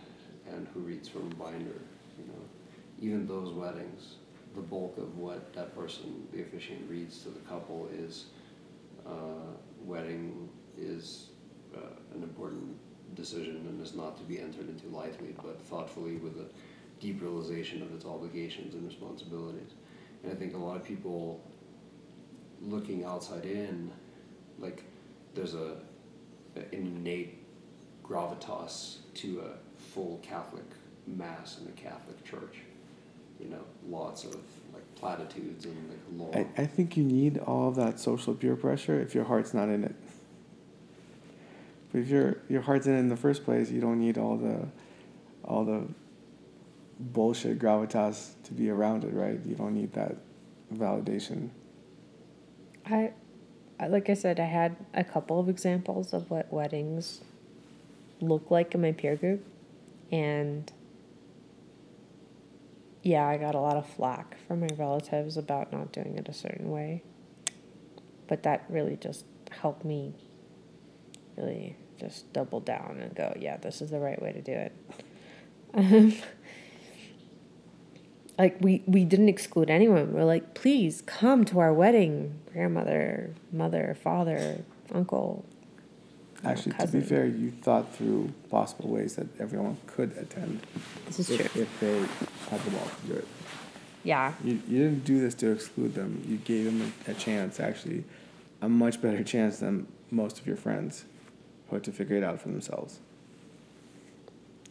[0.50, 1.82] and who reads from a binder
[2.18, 2.42] you know.
[3.00, 4.16] Even those weddings
[4.58, 8.26] the bulk of what that person, the officiant, reads to the couple is
[9.06, 9.54] uh,
[9.84, 11.30] wedding is
[11.76, 11.80] uh,
[12.16, 12.76] an important
[13.16, 16.46] decision and is not to be entered into lightly, but thoughtfully with a
[17.00, 19.72] deep realization of its obligations and responsibilities.
[20.24, 21.40] And I think a lot of people
[22.60, 23.92] looking outside in,
[24.60, 24.84] like
[25.36, 25.78] there's a
[26.56, 27.44] an innate
[28.04, 30.66] gravitas to a full Catholic
[31.06, 32.58] mass in a Catholic church.
[33.40, 34.36] You know, lots of
[34.74, 36.32] like platitudes and like law.
[36.34, 39.70] I, I think you need all of that social peer pressure if your heart's not
[39.70, 39.96] in it.
[41.92, 44.38] But if your your heart's in it in the first place, you don't need all
[44.38, 44.68] the
[45.44, 45.84] all the
[47.00, 49.40] bullshit gravitas to be around it, right?
[49.46, 50.18] You don't need that
[50.74, 51.50] validation.
[52.86, 53.12] I,
[53.80, 57.22] I like I said, I had a couple of examples of what weddings
[58.20, 59.46] look like in my peer group,
[60.12, 60.72] and
[63.08, 66.34] yeah, I got a lot of flack from my relatives about not doing it a
[66.34, 67.04] certain way.
[68.28, 70.14] But that really just helped me
[71.38, 76.24] really just double down and go, yeah, this is the right way to do it.
[78.38, 80.14] Like we we didn't exclude anyone.
[80.14, 85.44] We're like, please come to our wedding, grandmother, mother, father, uncle.
[86.44, 87.00] Actually, to cousin.
[87.02, 90.62] be fair, you thought through possible ways that everyone could attend
[91.08, 91.62] this is if, true.
[91.64, 91.98] if they
[92.50, 93.28] had the balls to do it.
[94.04, 96.24] Yeah, You, you didn't do this to exclude them.
[96.28, 98.06] You gave them a, a chance, actually,
[98.62, 101.06] a much better chance than most of your friends
[101.70, 103.00] who had to figure it out for themselves.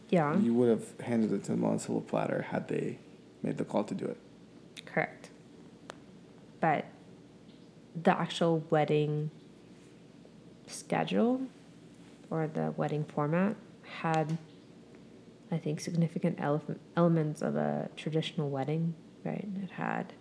[0.09, 2.97] yeah, You would have handed it to them on a silver platter had they
[3.43, 4.17] made the call to do it.
[4.85, 5.29] correct.
[6.59, 6.85] But
[8.01, 9.29] the actual wedding
[10.65, 11.41] schedule
[12.29, 14.37] or the wedding format had,
[15.51, 16.61] I think, significant ele-
[16.95, 18.93] elements of a traditional wedding.
[19.25, 20.13] Right, it had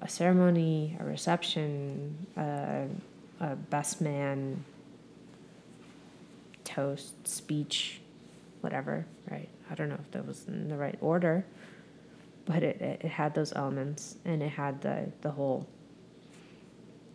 [0.00, 2.86] a ceremony, a reception, a,
[3.40, 4.64] a best man
[6.64, 8.00] toast, speech,
[8.60, 9.48] whatever, right?
[9.70, 11.44] I don't know if that was in the right order,
[12.46, 15.68] but it, it, it had those elements and it had the, the whole,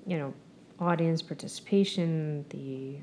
[0.06, 0.34] you know,
[0.80, 2.98] audience participation, the.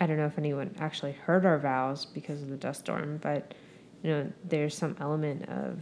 [0.00, 3.54] I don't know if anyone actually heard our vows because of the dust storm, but
[4.02, 5.78] you know, there's some element of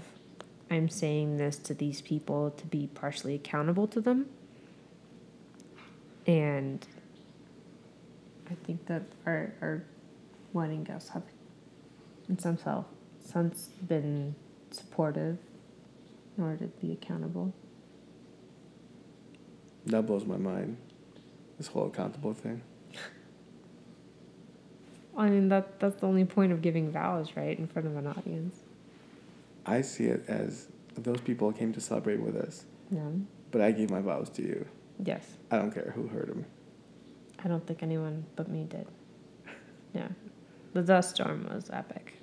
[0.71, 4.27] I'm saying this to these people to be partially accountable to them.
[6.27, 6.85] And
[8.51, 9.85] I think that our, our
[10.53, 11.23] wedding guests have,
[12.29, 12.87] in some self,
[13.25, 14.35] sense, been
[14.71, 15.39] supportive
[16.37, 17.53] in order to be accountable.
[19.87, 20.79] That blows my mind.
[21.59, 22.63] This whole accountable thing.
[25.17, 28.07] I mean, that that's the only point of giving vows, right, in front of an
[28.07, 28.57] audience.
[29.67, 33.09] I see it as those people came to celebrate with us, Yeah.
[33.51, 34.67] but I gave my vows to you.
[35.03, 35.37] Yes.
[35.51, 36.45] I don't care who heard them.
[37.45, 38.87] I don't think anyone but me did.
[39.95, 40.09] Yeah.
[40.73, 42.15] The dust storm was epic.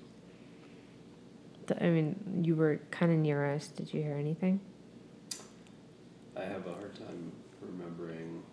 [1.67, 3.67] The, I mean, you were kind of near us.
[3.67, 4.59] Did you hear anything?
[6.35, 7.31] I have a hard time
[7.61, 8.43] remembering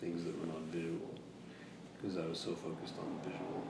[0.00, 1.12] things that were not visual
[1.96, 3.64] because I was so focused on the visual.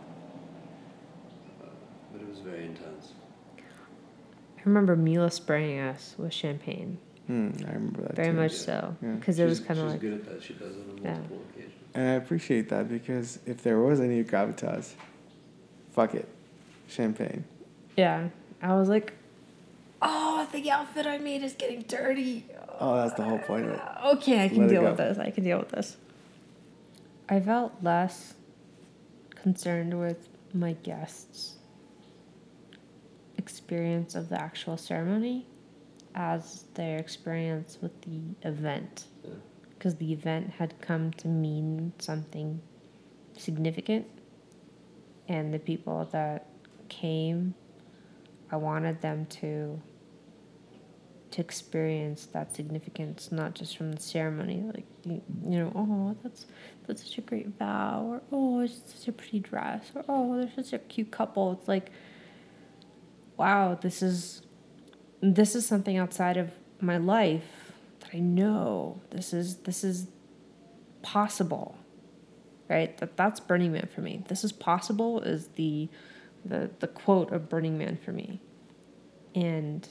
[2.13, 3.13] But it was very intense.
[3.59, 6.99] I remember Mila spraying us with champagne.
[7.27, 8.35] Hmm, I remember that Very too.
[8.35, 8.59] much yeah.
[8.59, 8.97] so.
[9.03, 9.09] Yeah.
[9.13, 10.43] Because it was kind of she's like, good at that.
[10.43, 11.19] She does it on Yeah.
[11.53, 11.73] occasions.
[11.95, 14.93] And I appreciate that because if there was any gravitas,
[15.93, 16.29] fuck it,
[16.89, 17.45] champagne.
[17.97, 18.29] yeah.
[18.63, 19.13] I was like,
[20.03, 22.45] oh, the outfit I made is getting dirty.
[22.81, 23.81] Oh, that's the whole point of it.
[24.05, 25.19] Okay, I can Let deal with this.
[25.19, 25.97] I can deal with this.
[27.29, 28.35] I felt less
[29.37, 31.57] concerned with my guests'
[33.49, 35.47] experience of the actual ceremony
[36.15, 39.07] as their experience with the event.
[39.25, 39.31] Yeah.
[39.71, 42.61] Because the event had come to mean something
[43.37, 44.07] significant.
[45.29, 46.47] And the people that
[46.89, 47.55] came,
[48.51, 49.81] I wanted them to
[51.31, 56.47] to experience that significance, not just from the ceremony, like you, you know, oh, that's
[56.87, 60.65] that's such a great vow, or oh, it's such a pretty dress, or oh, they're
[60.65, 61.53] such a cute couple.
[61.53, 61.91] It's like,
[63.39, 64.43] wow, this is
[65.23, 69.01] this is something outside of my life that I know.
[69.11, 70.09] This is this is
[71.01, 71.79] possible,
[72.69, 72.97] right?
[72.99, 74.23] That that's Burning Man for me.
[74.29, 75.89] This is possible is the
[76.45, 78.43] the the quote of Burning Man for me,
[79.35, 79.89] and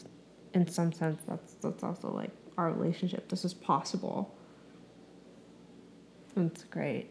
[0.53, 4.35] in some sense that's that's also like our relationship this is possible
[6.35, 7.09] it's great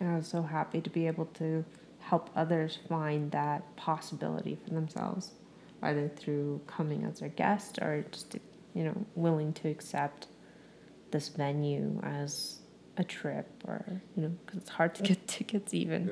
[0.00, 1.64] and i was so happy to be able to
[2.10, 5.32] help others find that possibility for themselves
[5.82, 8.36] either through coming as a guest or just
[8.74, 10.26] you know willing to accept
[11.10, 12.58] this venue as
[12.96, 16.08] a trip or you know because it's hard to get tickets even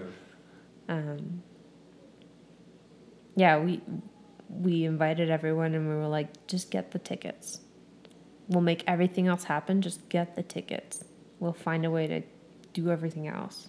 [0.88, 0.94] Yeah.
[0.96, 1.42] um,
[3.34, 3.80] yeah, we
[4.48, 7.60] we invited everyone and we were like, just get the tickets.
[8.48, 9.80] We'll make everything else happen.
[9.80, 11.04] Just get the tickets.
[11.40, 12.20] We'll find a way to
[12.74, 13.68] do everything else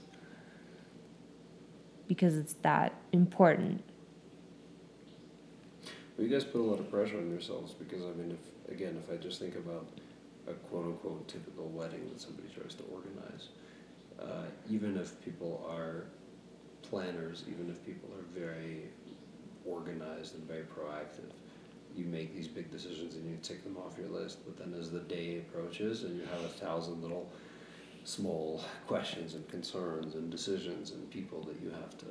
[2.08, 3.84] because it's that important.
[6.18, 9.02] Well, you guys put a lot of pressure on yourselves because I mean, if again,
[9.04, 9.88] if I just think about
[10.48, 13.50] a quote unquote typical wedding that somebody tries to organize,
[14.22, 16.06] uh, even if people are
[16.84, 18.84] planners, even if people are very
[19.66, 21.32] organized and very proactive,
[21.96, 24.40] you make these big decisions and you tick them off your list.
[24.46, 27.30] But then as the day approaches and you have a thousand little
[28.04, 32.06] small questions and concerns and decisions and people that you have to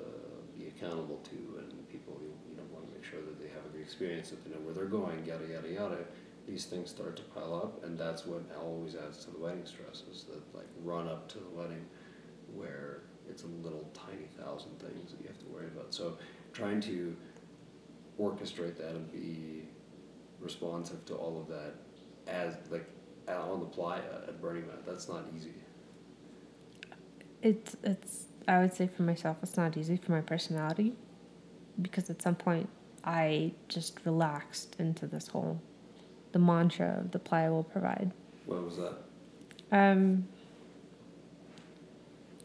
[0.57, 3.64] be accountable to and people you, you know want to make sure that they have
[3.66, 5.99] a good experience that they know where they're going yada yada yada.
[6.49, 10.03] These things start to pile up and that's what always adds to the wedding stress
[10.11, 11.84] is the like run up to the wedding
[12.55, 15.95] where it's a little tiny thousand things that you have to worry about.
[15.95, 16.16] So
[16.53, 17.14] trying to
[18.20, 19.68] orchestrate that and be
[20.40, 21.74] responsive to all of that
[22.26, 22.88] as like
[23.28, 25.53] on the fly at Burning Man that's not easy
[27.43, 30.95] It's it's I would say for myself it's not easy for my personality
[31.80, 32.68] because at some point
[33.05, 35.61] I just relaxed into this whole
[36.32, 38.11] the mantra of the playa will provide.
[38.47, 38.95] what was that
[39.70, 40.26] Um,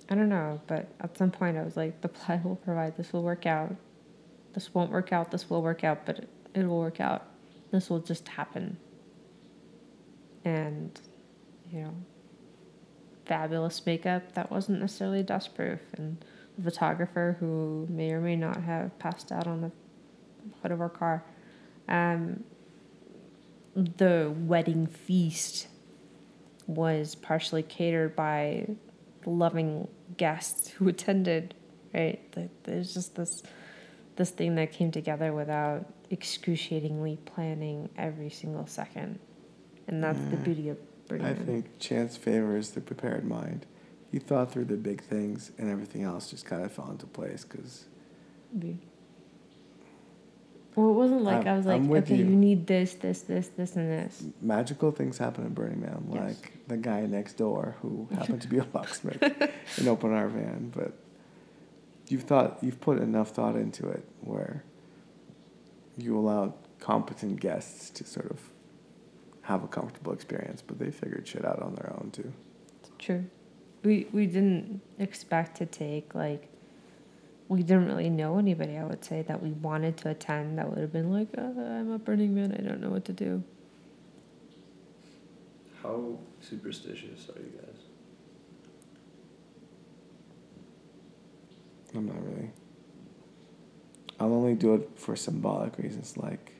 [0.09, 2.95] I don't know, but at some point I was like, the playa will provide.
[2.95, 3.75] This will work out.
[4.53, 5.31] This won't work out.
[5.31, 7.25] This will work out, but it, it will work out.
[7.71, 8.77] This will just happen.
[10.45, 10.99] And,
[11.69, 11.93] you know,
[13.27, 16.23] fabulous makeup that wasn't necessarily dust proof, and
[16.57, 19.71] a photographer who may or may not have passed out on the
[20.61, 21.23] hood of our car.
[21.87, 22.43] Um,
[23.75, 25.67] the wedding feast
[26.65, 28.67] was partially catered by
[29.25, 31.53] loving guests who attended
[31.93, 32.49] right?
[32.63, 33.43] There's just this
[34.15, 39.19] this thing that came together without excruciatingly planning every single second.
[39.87, 40.77] And that's the beauty of
[41.07, 41.45] Burning I Man.
[41.45, 43.65] think chance favors the prepared mind.
[44.11, 47.43] You thought through the big things, and everything else just kind of fell into place.
[47.43, 47.85] Because
[50.75, 52.25] well it wasn't like I'm- i was like okay you.
[52.25, 52.35] you.
[52.35, 56.23] need this this this this and this magical things happen in Burning Man, Yes.
[56.23, 59.21] like the guy next door who happened to be a locksmith
[59.77, 60.71] and open our van.
[60.75, 60.93] But
[62.07, 64.63] you've thought you've put enough thought into it where
[65.97, 68.39] you allowed competent guests to sort of
[69.47, 72.33] have a comfortable experience, but they figured shit out on their own too.
[72.81, 73.25] It's True.
[73.83, 76.49] We we didn't expect to take like
[77.47, 80.79] we didn't really know anybody, I would say, that we wanted to attend that would
[80.79, 83.41] have been like, uh, I'm a Burning Man, I don't know what to do.
[85.81, 87.79] how superstitious are you guys
[91.95, 92.51] I'm not really.
[94.19, 96.51] I'll only do it for symbolic reasons, like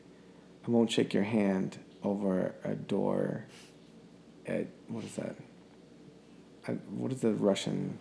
[0.65, 3.45] I won't shake your hand over a door
[4.45, 5.35] at what is that?
[6.67, 7.97] I, what is the Russian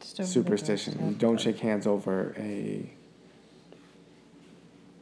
[0.00, 0.92] Just over the superstition?
[0.94, 1.18] You doorstep.
[1.20, 2.90] don't shake hands over a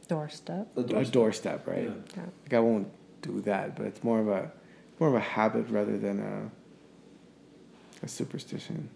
[0.07, 0.67] Doorstep.
[0.77, 1.83] a doorstep, right?
[1.85, 1.93] Yeah.
[2.17, 2.23] Yeah.
[2.43, 2.87] Like I won't
[3.21, 4.51] do that, but it's more of a
[4.99, 8.89] more of a habit rather than a a superstition.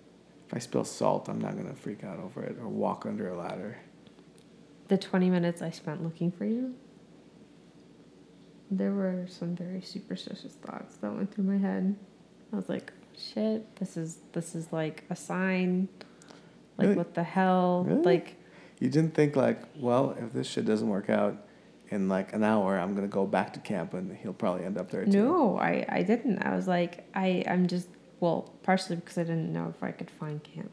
[0.47, 3.37] If I spill salt, I'm not gonna freak out over it or walk under a
[3.37, 3.77] ladder.
[4.89, 6.75] The 20 minutes I spent looking for you,
[8.69, 11.95] there were some very superstitious thoughts that went through my head.
[12.51, 15.87] I was like, shit, this is this is like a sign.
[16.77, 16.97] Like Really?
[16.97, 17.85] what the hell?
[17.87, 18.01] Really?
[18.01, 18.35] Like
[18.79, 21.37] You didn't think like, well, if this shit doesn't work out
[21.89, 24.91] in like an hour, I'm gonna go back to camp and he'll probably end up
[24.91, 25.11] there too.
[25.11, 26.39] No, I, I didn't.
[26.39, 27.87] I was like, I, I'm just,
[28.19, 30.71] well, partially because I didn't know if I could find camp.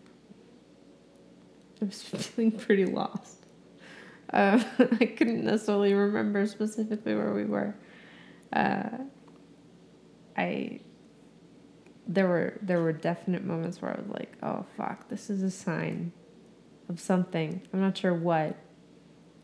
[1.80, 3.47] I was feeling pretty lost.
[4.32, 7.74] Uh, I couldn't necessarily remember specifically where we were.
[8.55, 8.88] Uh,
[10.36, 10.80] I,
[12.07, 15.50] there were there were definite moments where I was like, oh fuck, this is a
[15.50, 16.12] sign
[16.88, 17.62] of something.
[17.72, 18.57] I'm not sure what.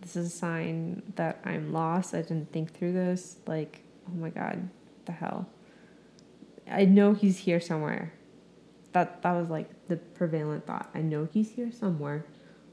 [0.00, 2.14] This is a sign that I'm lost.
[2.14, 3.36] I didn't think through this.
[3.46, 4.70] Like, oh my god,
[5.04, 5.46] the hell.
[6.70, 8.14] I know he's here somewhere.
[8.92, 10.90] That that was like the prevalent thought.
[10.94, 12.24] I know he's here somewhere.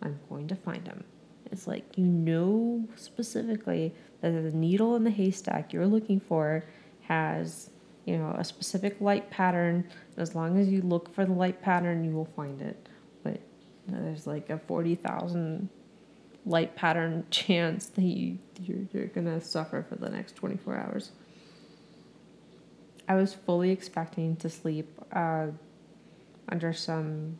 [0.02, 1.04] I'm going to find him.
[1.52, 6.64] It's like you know specifically that the needle in the haystack you're looking for
[7.02, 7.70] has,
[8.06, 9.88] you know, a specific light pattern.
[10.18, 12.90] As long as you look for the light pattern, you will find it.
[13.24, 13.40] But
[13.88, 15.70] you know, there's like a forty thousand
[16.46, 21.12] light pattern chance that you you're, you're gonna suffer for the next 24 hours.
[23.08, 25.48] I was fully expecting to sleep uh,
[26.50, 27.38] under some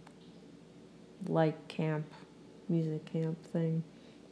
[1.28, 2.06] light camp,
[2.70, 3.84] music camp thing,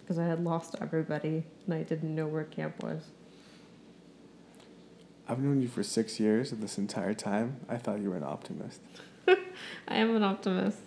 [0.05, 3.05] because I had lost everybody and I didn't know where camp was.
[5.27, 8.23] I've known you for six years, and this entire time, I thought you were an
[8.23, 8.79] optimist.
[9.27, 10.77] I am an optimist.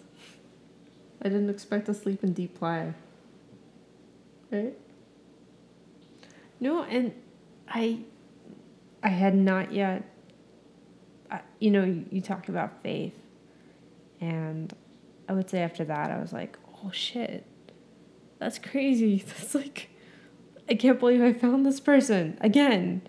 [1.21, 2.93] I didn't expect to sleep in deep playa.
[4.53, 4.79] Right?
[6.61, 7.13] No, and
[7.69, 8.03] I,
[9.03, 10.05] I had not yet.
[11.29, 13.15] I, you know, you, you talk about faith,
[14.21, 14.73] and
[15.29, 17.45] I would say after that, I was like, oh shit,
[18.39, 19.19] that's crazy.
[19.27, 19.91] That's like,
[20.69, 23.03] I can't believe I found this person again.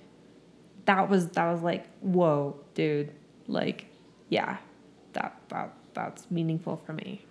[0.85, 3.11] That was that was like, whoa, dude.
[3.47, 3.85] Like,
[4.29, 4.57] yeah,
[5.13, 7.25] that that that's meaningful for me.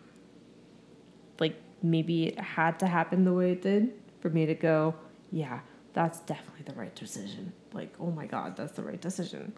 [1.40, 4.94] Like maybe it had to happen the way it did for me to go,
[5.30, 5.60] yeah,
[5.92, 7.52] that's definitely the right decision.
[7.72, 9.52] Like, oh my god, that's the right decision.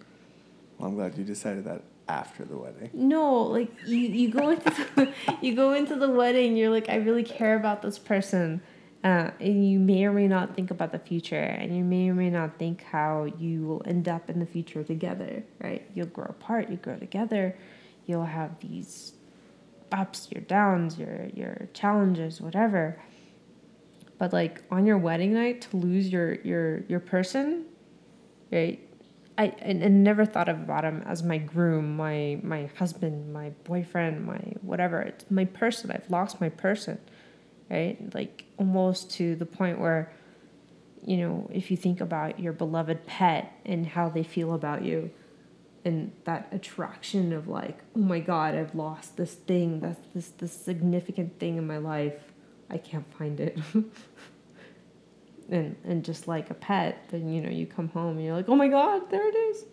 [0.79, 2.91] Well, I'm glad you decided that after the wedding.
[2.93, 6.97] No, like you, you go into the, you go into the wedding, you're like, I
[6.97, 8.61] really care about this person.
[9.03, 12.15] Uh, and you may or may not think about the future, and you may or
[12.15, 15.91] may not think how you will end up in the future together, right?
[15.95, 17.57] You'll grow apart, you grow together,
[18.05, 19.15] you'll have these
[19.91, 23.01] ups, your downs, your your challenges, whatever.
[24.19, 27.65] But like on your wedding night, to lose your your your person,
[28.53, 28.87] right?
[29.41, 34.39] I and never thought about him as my groom, my my husband, my boyfriend, my
[34.61, 35.01] whatever.
[35.01, 35.91] It's my person.
[35.91, 36.99] I've lost my person,
[37.71, 37.97] right?
[38.15, 40.13] Like almost to the point where,
[41.07, 45.11] you know, if you think about your beloved pet and how they feel about you,
[45.87, 49.81] and that attraction of like, oh my god, I've lost this thing.
[49.81, 52.21] That's this this significant thing in my life.
[52.69, 53.59] I can't find it.
[55.51, 58.49] and and just like a pet, then you know you come home and you're like,
[58.49, 59.65] oh my god, there it is.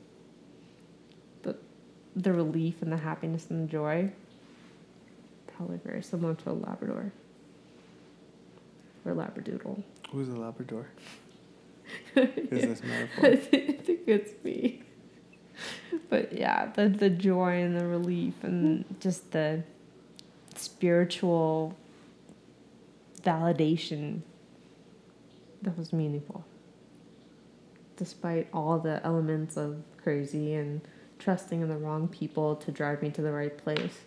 [1.43, 1.55] The
[2.15, 4.11] the relief and the happiness and the joy.
[5.55, 7.11] Probably very similar to a Labrador.
[9.05, 9.82] Or Labradoodle.
[10.11, 10.88] Who's a Labrador?
[12.15, 13.36] Is this I metaphor?
[13.38, 14.82] think I think it's me.
[16.09, 19.63] But yeah, the the joy and the relief and just the
[20.55, 21.75] spiritual
[23.21, 24.21] validation
[25.62, 26.45] that was meaningful.
[27.95, 30.82] Despite all the elements of crazy and
[31.20, 33.99] trusting in the wrong people to drive me to the right place.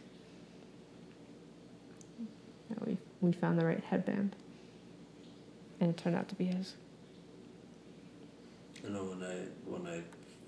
[2.86, 4.36] We we found the right headband.
[5.80, 6.74] And it turned out to be his.
[8.86, 9.36] I know when I
[9.68, 10.02] when I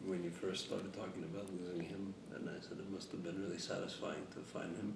[0.06, 3.42] when you first started talking about losing him, and I said it must have been
[3.42, 4.94] really satisfying to find him.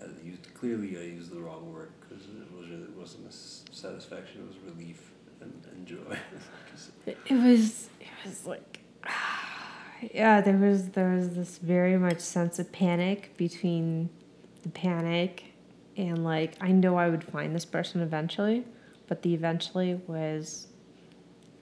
[0.00, 4.42] I used clearly I used the wrong word because it was it wasn't a satisfaction.
[4.42, 5.11] It was relief
[5.42, 6.16] and, and joy.
[6.70, 8.80] 'Cause It it was it was like
[10.14, 14.08] yeah, there was there was this very much sense of panic between
[14.62, 15.44] the panic
[15.96, 18.64] and like I know I would find this person eventually,
[19.08, 20.68] but the eventually was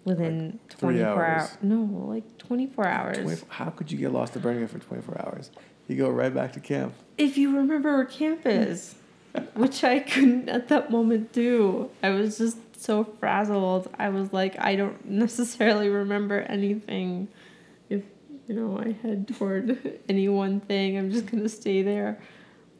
[0.04, 1.42] within three 24 hours.
[1.42, 1.58] hours.
[1.62, 3.18] No, like 24 hours.
[3.18, 5.50] 20, how could you get lost to Burning Man for 24 hours?
[5.88, 6.94] You go right back to camp.
[7.18, 8.94] If you remember where camp is,
[9.54, 11.90] which I couldn't at that moment do.
[12.02, 13.90] I was just so frazzled.
[13.98, 17.28] I was like, I don't necessarily remember anything.
[17.88, 18.02] If,
[18.46, 22.20] you know, I head toward any one thing, I'm just to stay there.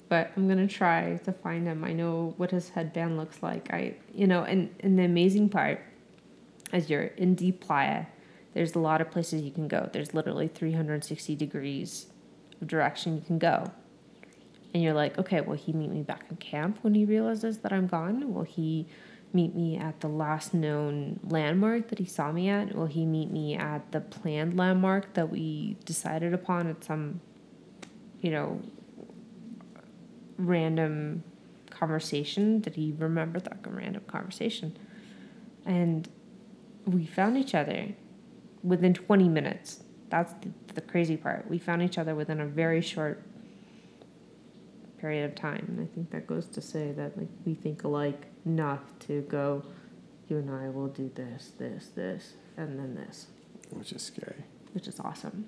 [0.09, 1.85] But I'm to try to find him.
[1.85, 3.73] I know what his headband looks like.
[3.73, 5.81] I, you know, and, and the amazing part,
[6.73, 8.07] as you're in deep playa,
[8.53, 9.89] there's a lot of places you can go.
[9.93, 12.07] There's literally 360 degrees
[12.61, 13.71] of direction you can go.
[14.75, 17.73] And you're like, okay, will he meet me back in camp when he realizes that
[17.73, 18.35] I'm gone?
[18.35, 18.89] Will he
[19.33, 22.75] meet me at the last known landmark that he saw me at?
[22.75, 27.21] Will he meet me at the planned landmark that we decided upon at some,
[28.21, 28.61] you know,
[30.37, 31.23] random
[31.71, 32.61] conversation?
[32.61, 34.77] Did he remember that random conversation?
[35.65, 36.09] And
[36.85, 37.89] we found each other
[38.63, 39.85] within 20 minutes.
[40.09, 41.49] That's the, the crazy part.
[41.49, 43.23] We found each other within a very short
[45.01, 45.65] period of time.
[45.69, 49.63] And I think that goes to say that like we think alike enough to go,
[50.29, 53.27] you and I will do this, this, this, and then this,
[53.71, 54.45] Which is scary.
[54.73, 55.47] which is awesome.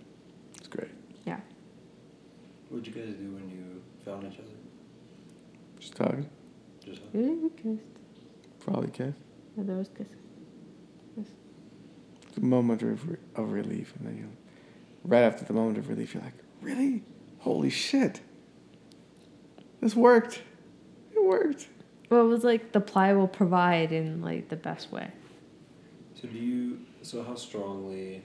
[0.56, 0.90] It's great.
[1.26, 1.40] Yeah.
[2.68, 4.48] What'd you guys do when you found each other?
[5.78, 6.28] Just talking.
[6.84, 7.86] Just Yeah, we kissed.
[8.60, 9.14] Probably kiss.
[9.56, 10.16] Yeah, there was kissing.
[11.16, 11.26] Yes.
[12.28, 13.92] It's a moment of, re- of relief.
[13.98, 14.28] And then you,
[15.04, 17.02] right after the moment of relief, you're like, really?
[17.40, 18.20] Holy shit.
[19.80, 20.42] This worked.
[21.14, 21.68] It worked.
[22.12, 25.10] Well, it was like the playa will provide in like the best way.
[26.14, 26.80] So do you?
[27.00, 28.22] So how strongly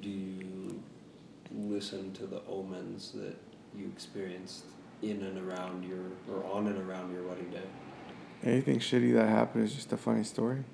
[0.00, 0.82] do you
[1.52, 3.36] listen to the omens that
[3.76, 4.64] you experienced
[5.02, 5.98] in and around your,
[6.32, 7.68] or on and around your wedding day?
[8.42, 10.64] Anything shitty that happened is just a funny story.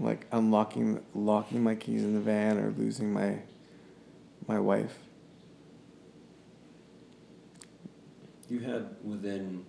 [0.00, 3.40] Like unlocking, locking my keys in the van, or losing my,
[4.48, 4.96] my wife.
[8.52, 9.64] You had within,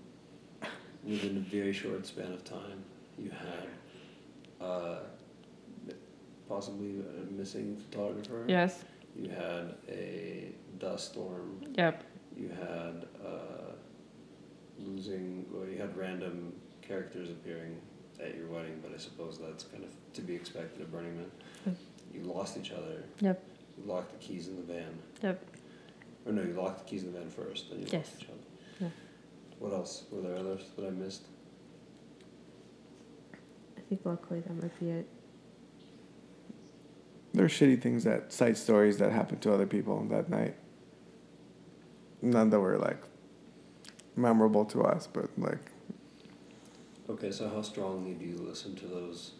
[1.05, 2.83] within a very short span of time,
[3.17, 4.97] you had, uh,
[6.49, 8.43] possibly a missing photographer.
[8.45, 8.83] Yes.
[9.15, 11.61] You had a dust storm.
[11.77, 12.03] Yep.
[12.35, 13.71] You had uh,
[14.77, 15.45] losing.
[15.49, 17.77] Well, you had random characters appearing
[18.19, 21.77] at your wedding, but I suppose that's kind of to be expected at Burning Man.
[22.13, 23.01] You lost each other.
[23.21, 23.41] Yep.
[23.77, 24.97] You locked the keys in the van.
[25.21, 25.41] Yep.
[26.25, 28.07] Or no, you locked the keys in the van first, then you Yes.
[28.09, 28.39] lost each other.
[29.63, 29.69] Yeah.
[29.69, 30.03] What else?
[30.11, 31.27] Were there others that I missed?
[33.77, 35.07] I think luckily that might be it.
[37.33, 40.55] There are shitty things that side stories that happened to other people that night.
[42.21, 43.01] None that were like
[44.15, 45.71] memorable to us, but like
[47.09, 49.31] Okay, so how strongly do you listen to those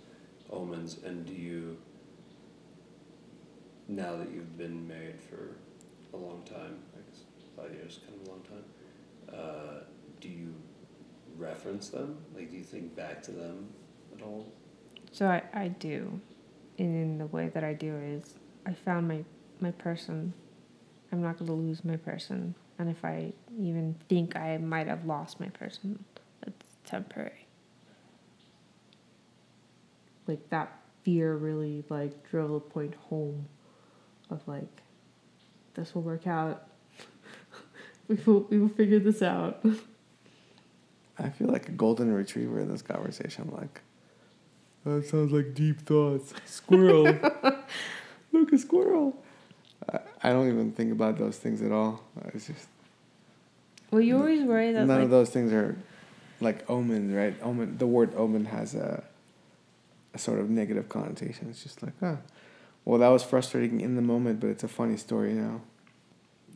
[0.51, 1.77] omens, and do you,
[3.87, 5.55] now that you've been married for
[6.13, 7.21] a long time, I guess
[7.55, 8.65] five years, kind of a long time,
[9.33, 9.83] uh,
[10.23, 10.55] do you
[11.37, 12.17] reference them?
[12.33, 13.67] Like, do you think back to them
[14.15, 14.47] at all?
[15.11, 16.21] So I, I do.
[16.79, 19.25] And in the way that I do is I found my,
[19.59, 20.33] my person.
[21.11, 22.55] I'm not going to lose my person.
[22.79, 26.03] And if I even think I might have lost my person,
[26.47, 27.47] it's temporary.
[30.25, 33.45] Like that fear really like drove the point home
[34.29, 34.81] of like
[35.73, 36.69] this will work out.
[38.07, 39.63] we will we will figure this out.
[41.19, 43.49] I feel like a golden retriever in this conversation.
[43.49, 43.81] I'm Like
[44.85, 46.33] that sounds like deep thoughts.
[46.45, 47.03] Squirrel.
[48.31, 49.15] Look, a squirrel.
[49.91, 52.03] I, I don't even think about those things at all.
[52.33, 52.67] It's just
[53.91, 55.77] Well, you always worry that none like of those things are
[56.41, 57.35] like omens, right?
[57.41, 57.77] Omen.
[57.77, 59.03] The word omen has a,
[60.13, 61.47] a sort of negative connotation.
[61.49, 62.17] It's just like, ah,
[62.85, 65.61] well, that was frustrating in the moment, but it's a funny story now.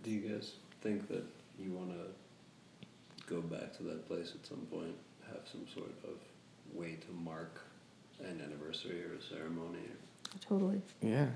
[0.03, 1.23] Do you guys think that
[1.57, 1.97] you want to
[3.27, 4.95] go back to that place at some point,
[5.27, 6.17] have some sort of
[6.73, 7.61] way to mark
[8.19, 9.79] an anniversary or a ceremony?
[10.47, 10.81] totally.
[11.01, 11.27] Yeah.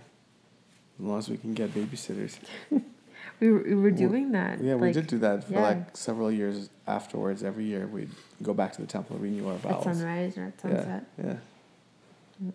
[0.99, 2.37] As long as we can get babysitters.
[3.39, 4.63] We were, we were Well, doing that.
[4.63, 5.61] Yeah, we did do that for yeah.
[5.61, 7.43] like several years afterwards.
[7.43, 8.09] Every year we'd
[8.41, 9.71] go back to the temple, renew our vows.
[9.73, 9.97] At vows.
[9.97, 11.03] sunrise or at sunset.
[11.17, 11.35] Yeah, yeah.
[12.43, 12.53] Mm.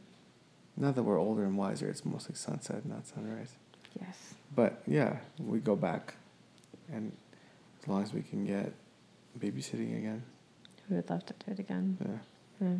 [0.76, 3.53] Now that we're older and wiser, it's mostly sunset, not sunrise.
[4.01, 4.34] Yes.
[4.55, 6.14] But yeah, we go back,
[6.93, 7.12] and
[7.80, 8.72] as long as we can get
[9.39, 10.22] babysitting again,
[10.89, 11.99] We would love to do it again.
[12.01, 12.18] yeah.
[12.68, 12.76] Yeah.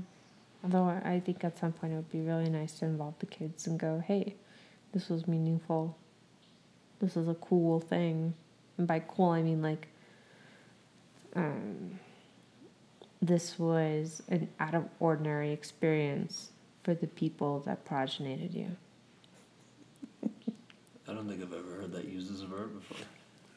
[0.65, 3.27] Although I I think at some point it would be really nice to involve the
[3.27, 4.35] kids and go, hey,
[4.93, 5.97] this was meaningful.
[7.01, 8.35] This is a cool thing.
[8.79, 9.89] And by cool, I mean like,
[11.35, 11.99] um,
[13.21, 16.51] this was an out of ordinary experience
[16.83, 18.77] for the people that progenated you.
[21.09, 23.05] I don't think I've ever heard that used as a verb before.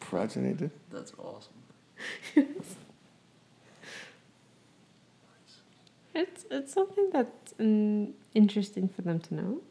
[0.01, 0.71] Progenated?
[0.91, 1.53] That's awesome.
[6.19, 9.61] It's it's something that's mm, interesting for them to know.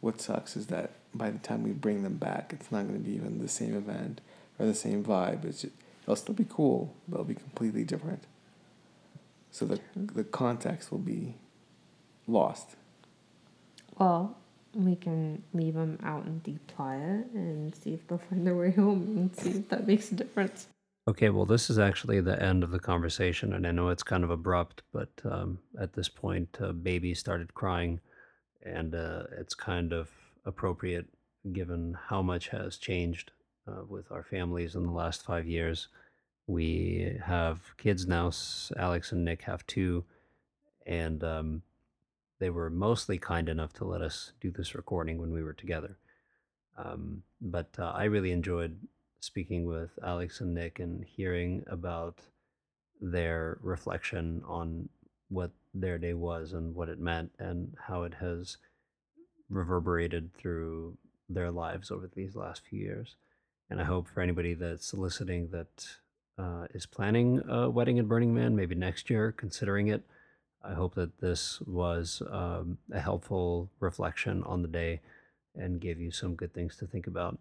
[0.00, 3.08] What sucks is that by the time we bring them back, it's not going to
[3.08, 4.20] be even the same event
[4.58, 5.44] or the same vibe.
[5.44, 8.24] It's just, it'll still be cool, but it'll be completely different.
[9.52, 11.36] So the the context will be
[12.26, 12.70] lost.
[13.96, 14.36] Well,
[14.74, 18.72] we can leave them out in Deep Playa and see if they'll find their way
[18.72, 20.66] home and see if that makes a difference.
[21.08, 24.22] Okay, well, this is actually the end of the conversation, and I know it's kind
[24.22, 27.98] of abrupt, but um, at this point, uh, baby started crying,
[28.62, 30.10] and uh, it's kind of
[30.46, 31.06] appropriate
[31.52, 33.32] given how much has changed
[33.66, 35.88] uh, with our families in the last five years.
[36.46, 38.28] We have kids now.
[38.28, 40.04] Aleks and Nick have two,
[40.86, 41.62] and um,
[42.38, 45.96] they were mostly kind enough to let us do this recording when we were together.
[46.78, 48.78] Um, but uh, I really enjoyed
[49.22, 52.18] speaking with Aleks and Nick and hearing about
[53.00, 54.88] their reflection on
[55.28, 58.56] what their day was and what it meant and how it has
[59.48, 60.96] reverberated through
[61.28, 63.14] their lives over these last few years.
[63.70, 65.86] And I hope for anybody that's listening that
[66.36, 70.02] uh, is planning a wedding at Burning Man, maybe next year, considering it,
[70.64, 75.00] I hope that this was um, a helpful reflection on the day
[75.54, 77.40] and gave you some good things to think about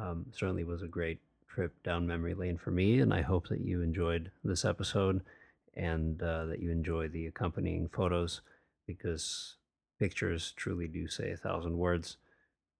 [0.00, 3.60] um, certainly was a great trip down memory lane for me, and I hope that
[3.60, 5.22] you enjoyed this episode
[5.74, 8.40] and uh, that you enjoy the accompanying photos
[8.86, 9.56] because
[9.98, 12.16] pictures truly do say a thousand words,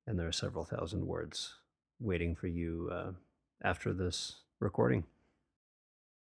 [0.07, 1.55] and there are several thousand words
[2.01, 3.13] waiting for you uh,
[3.63, 5.05] after this recording.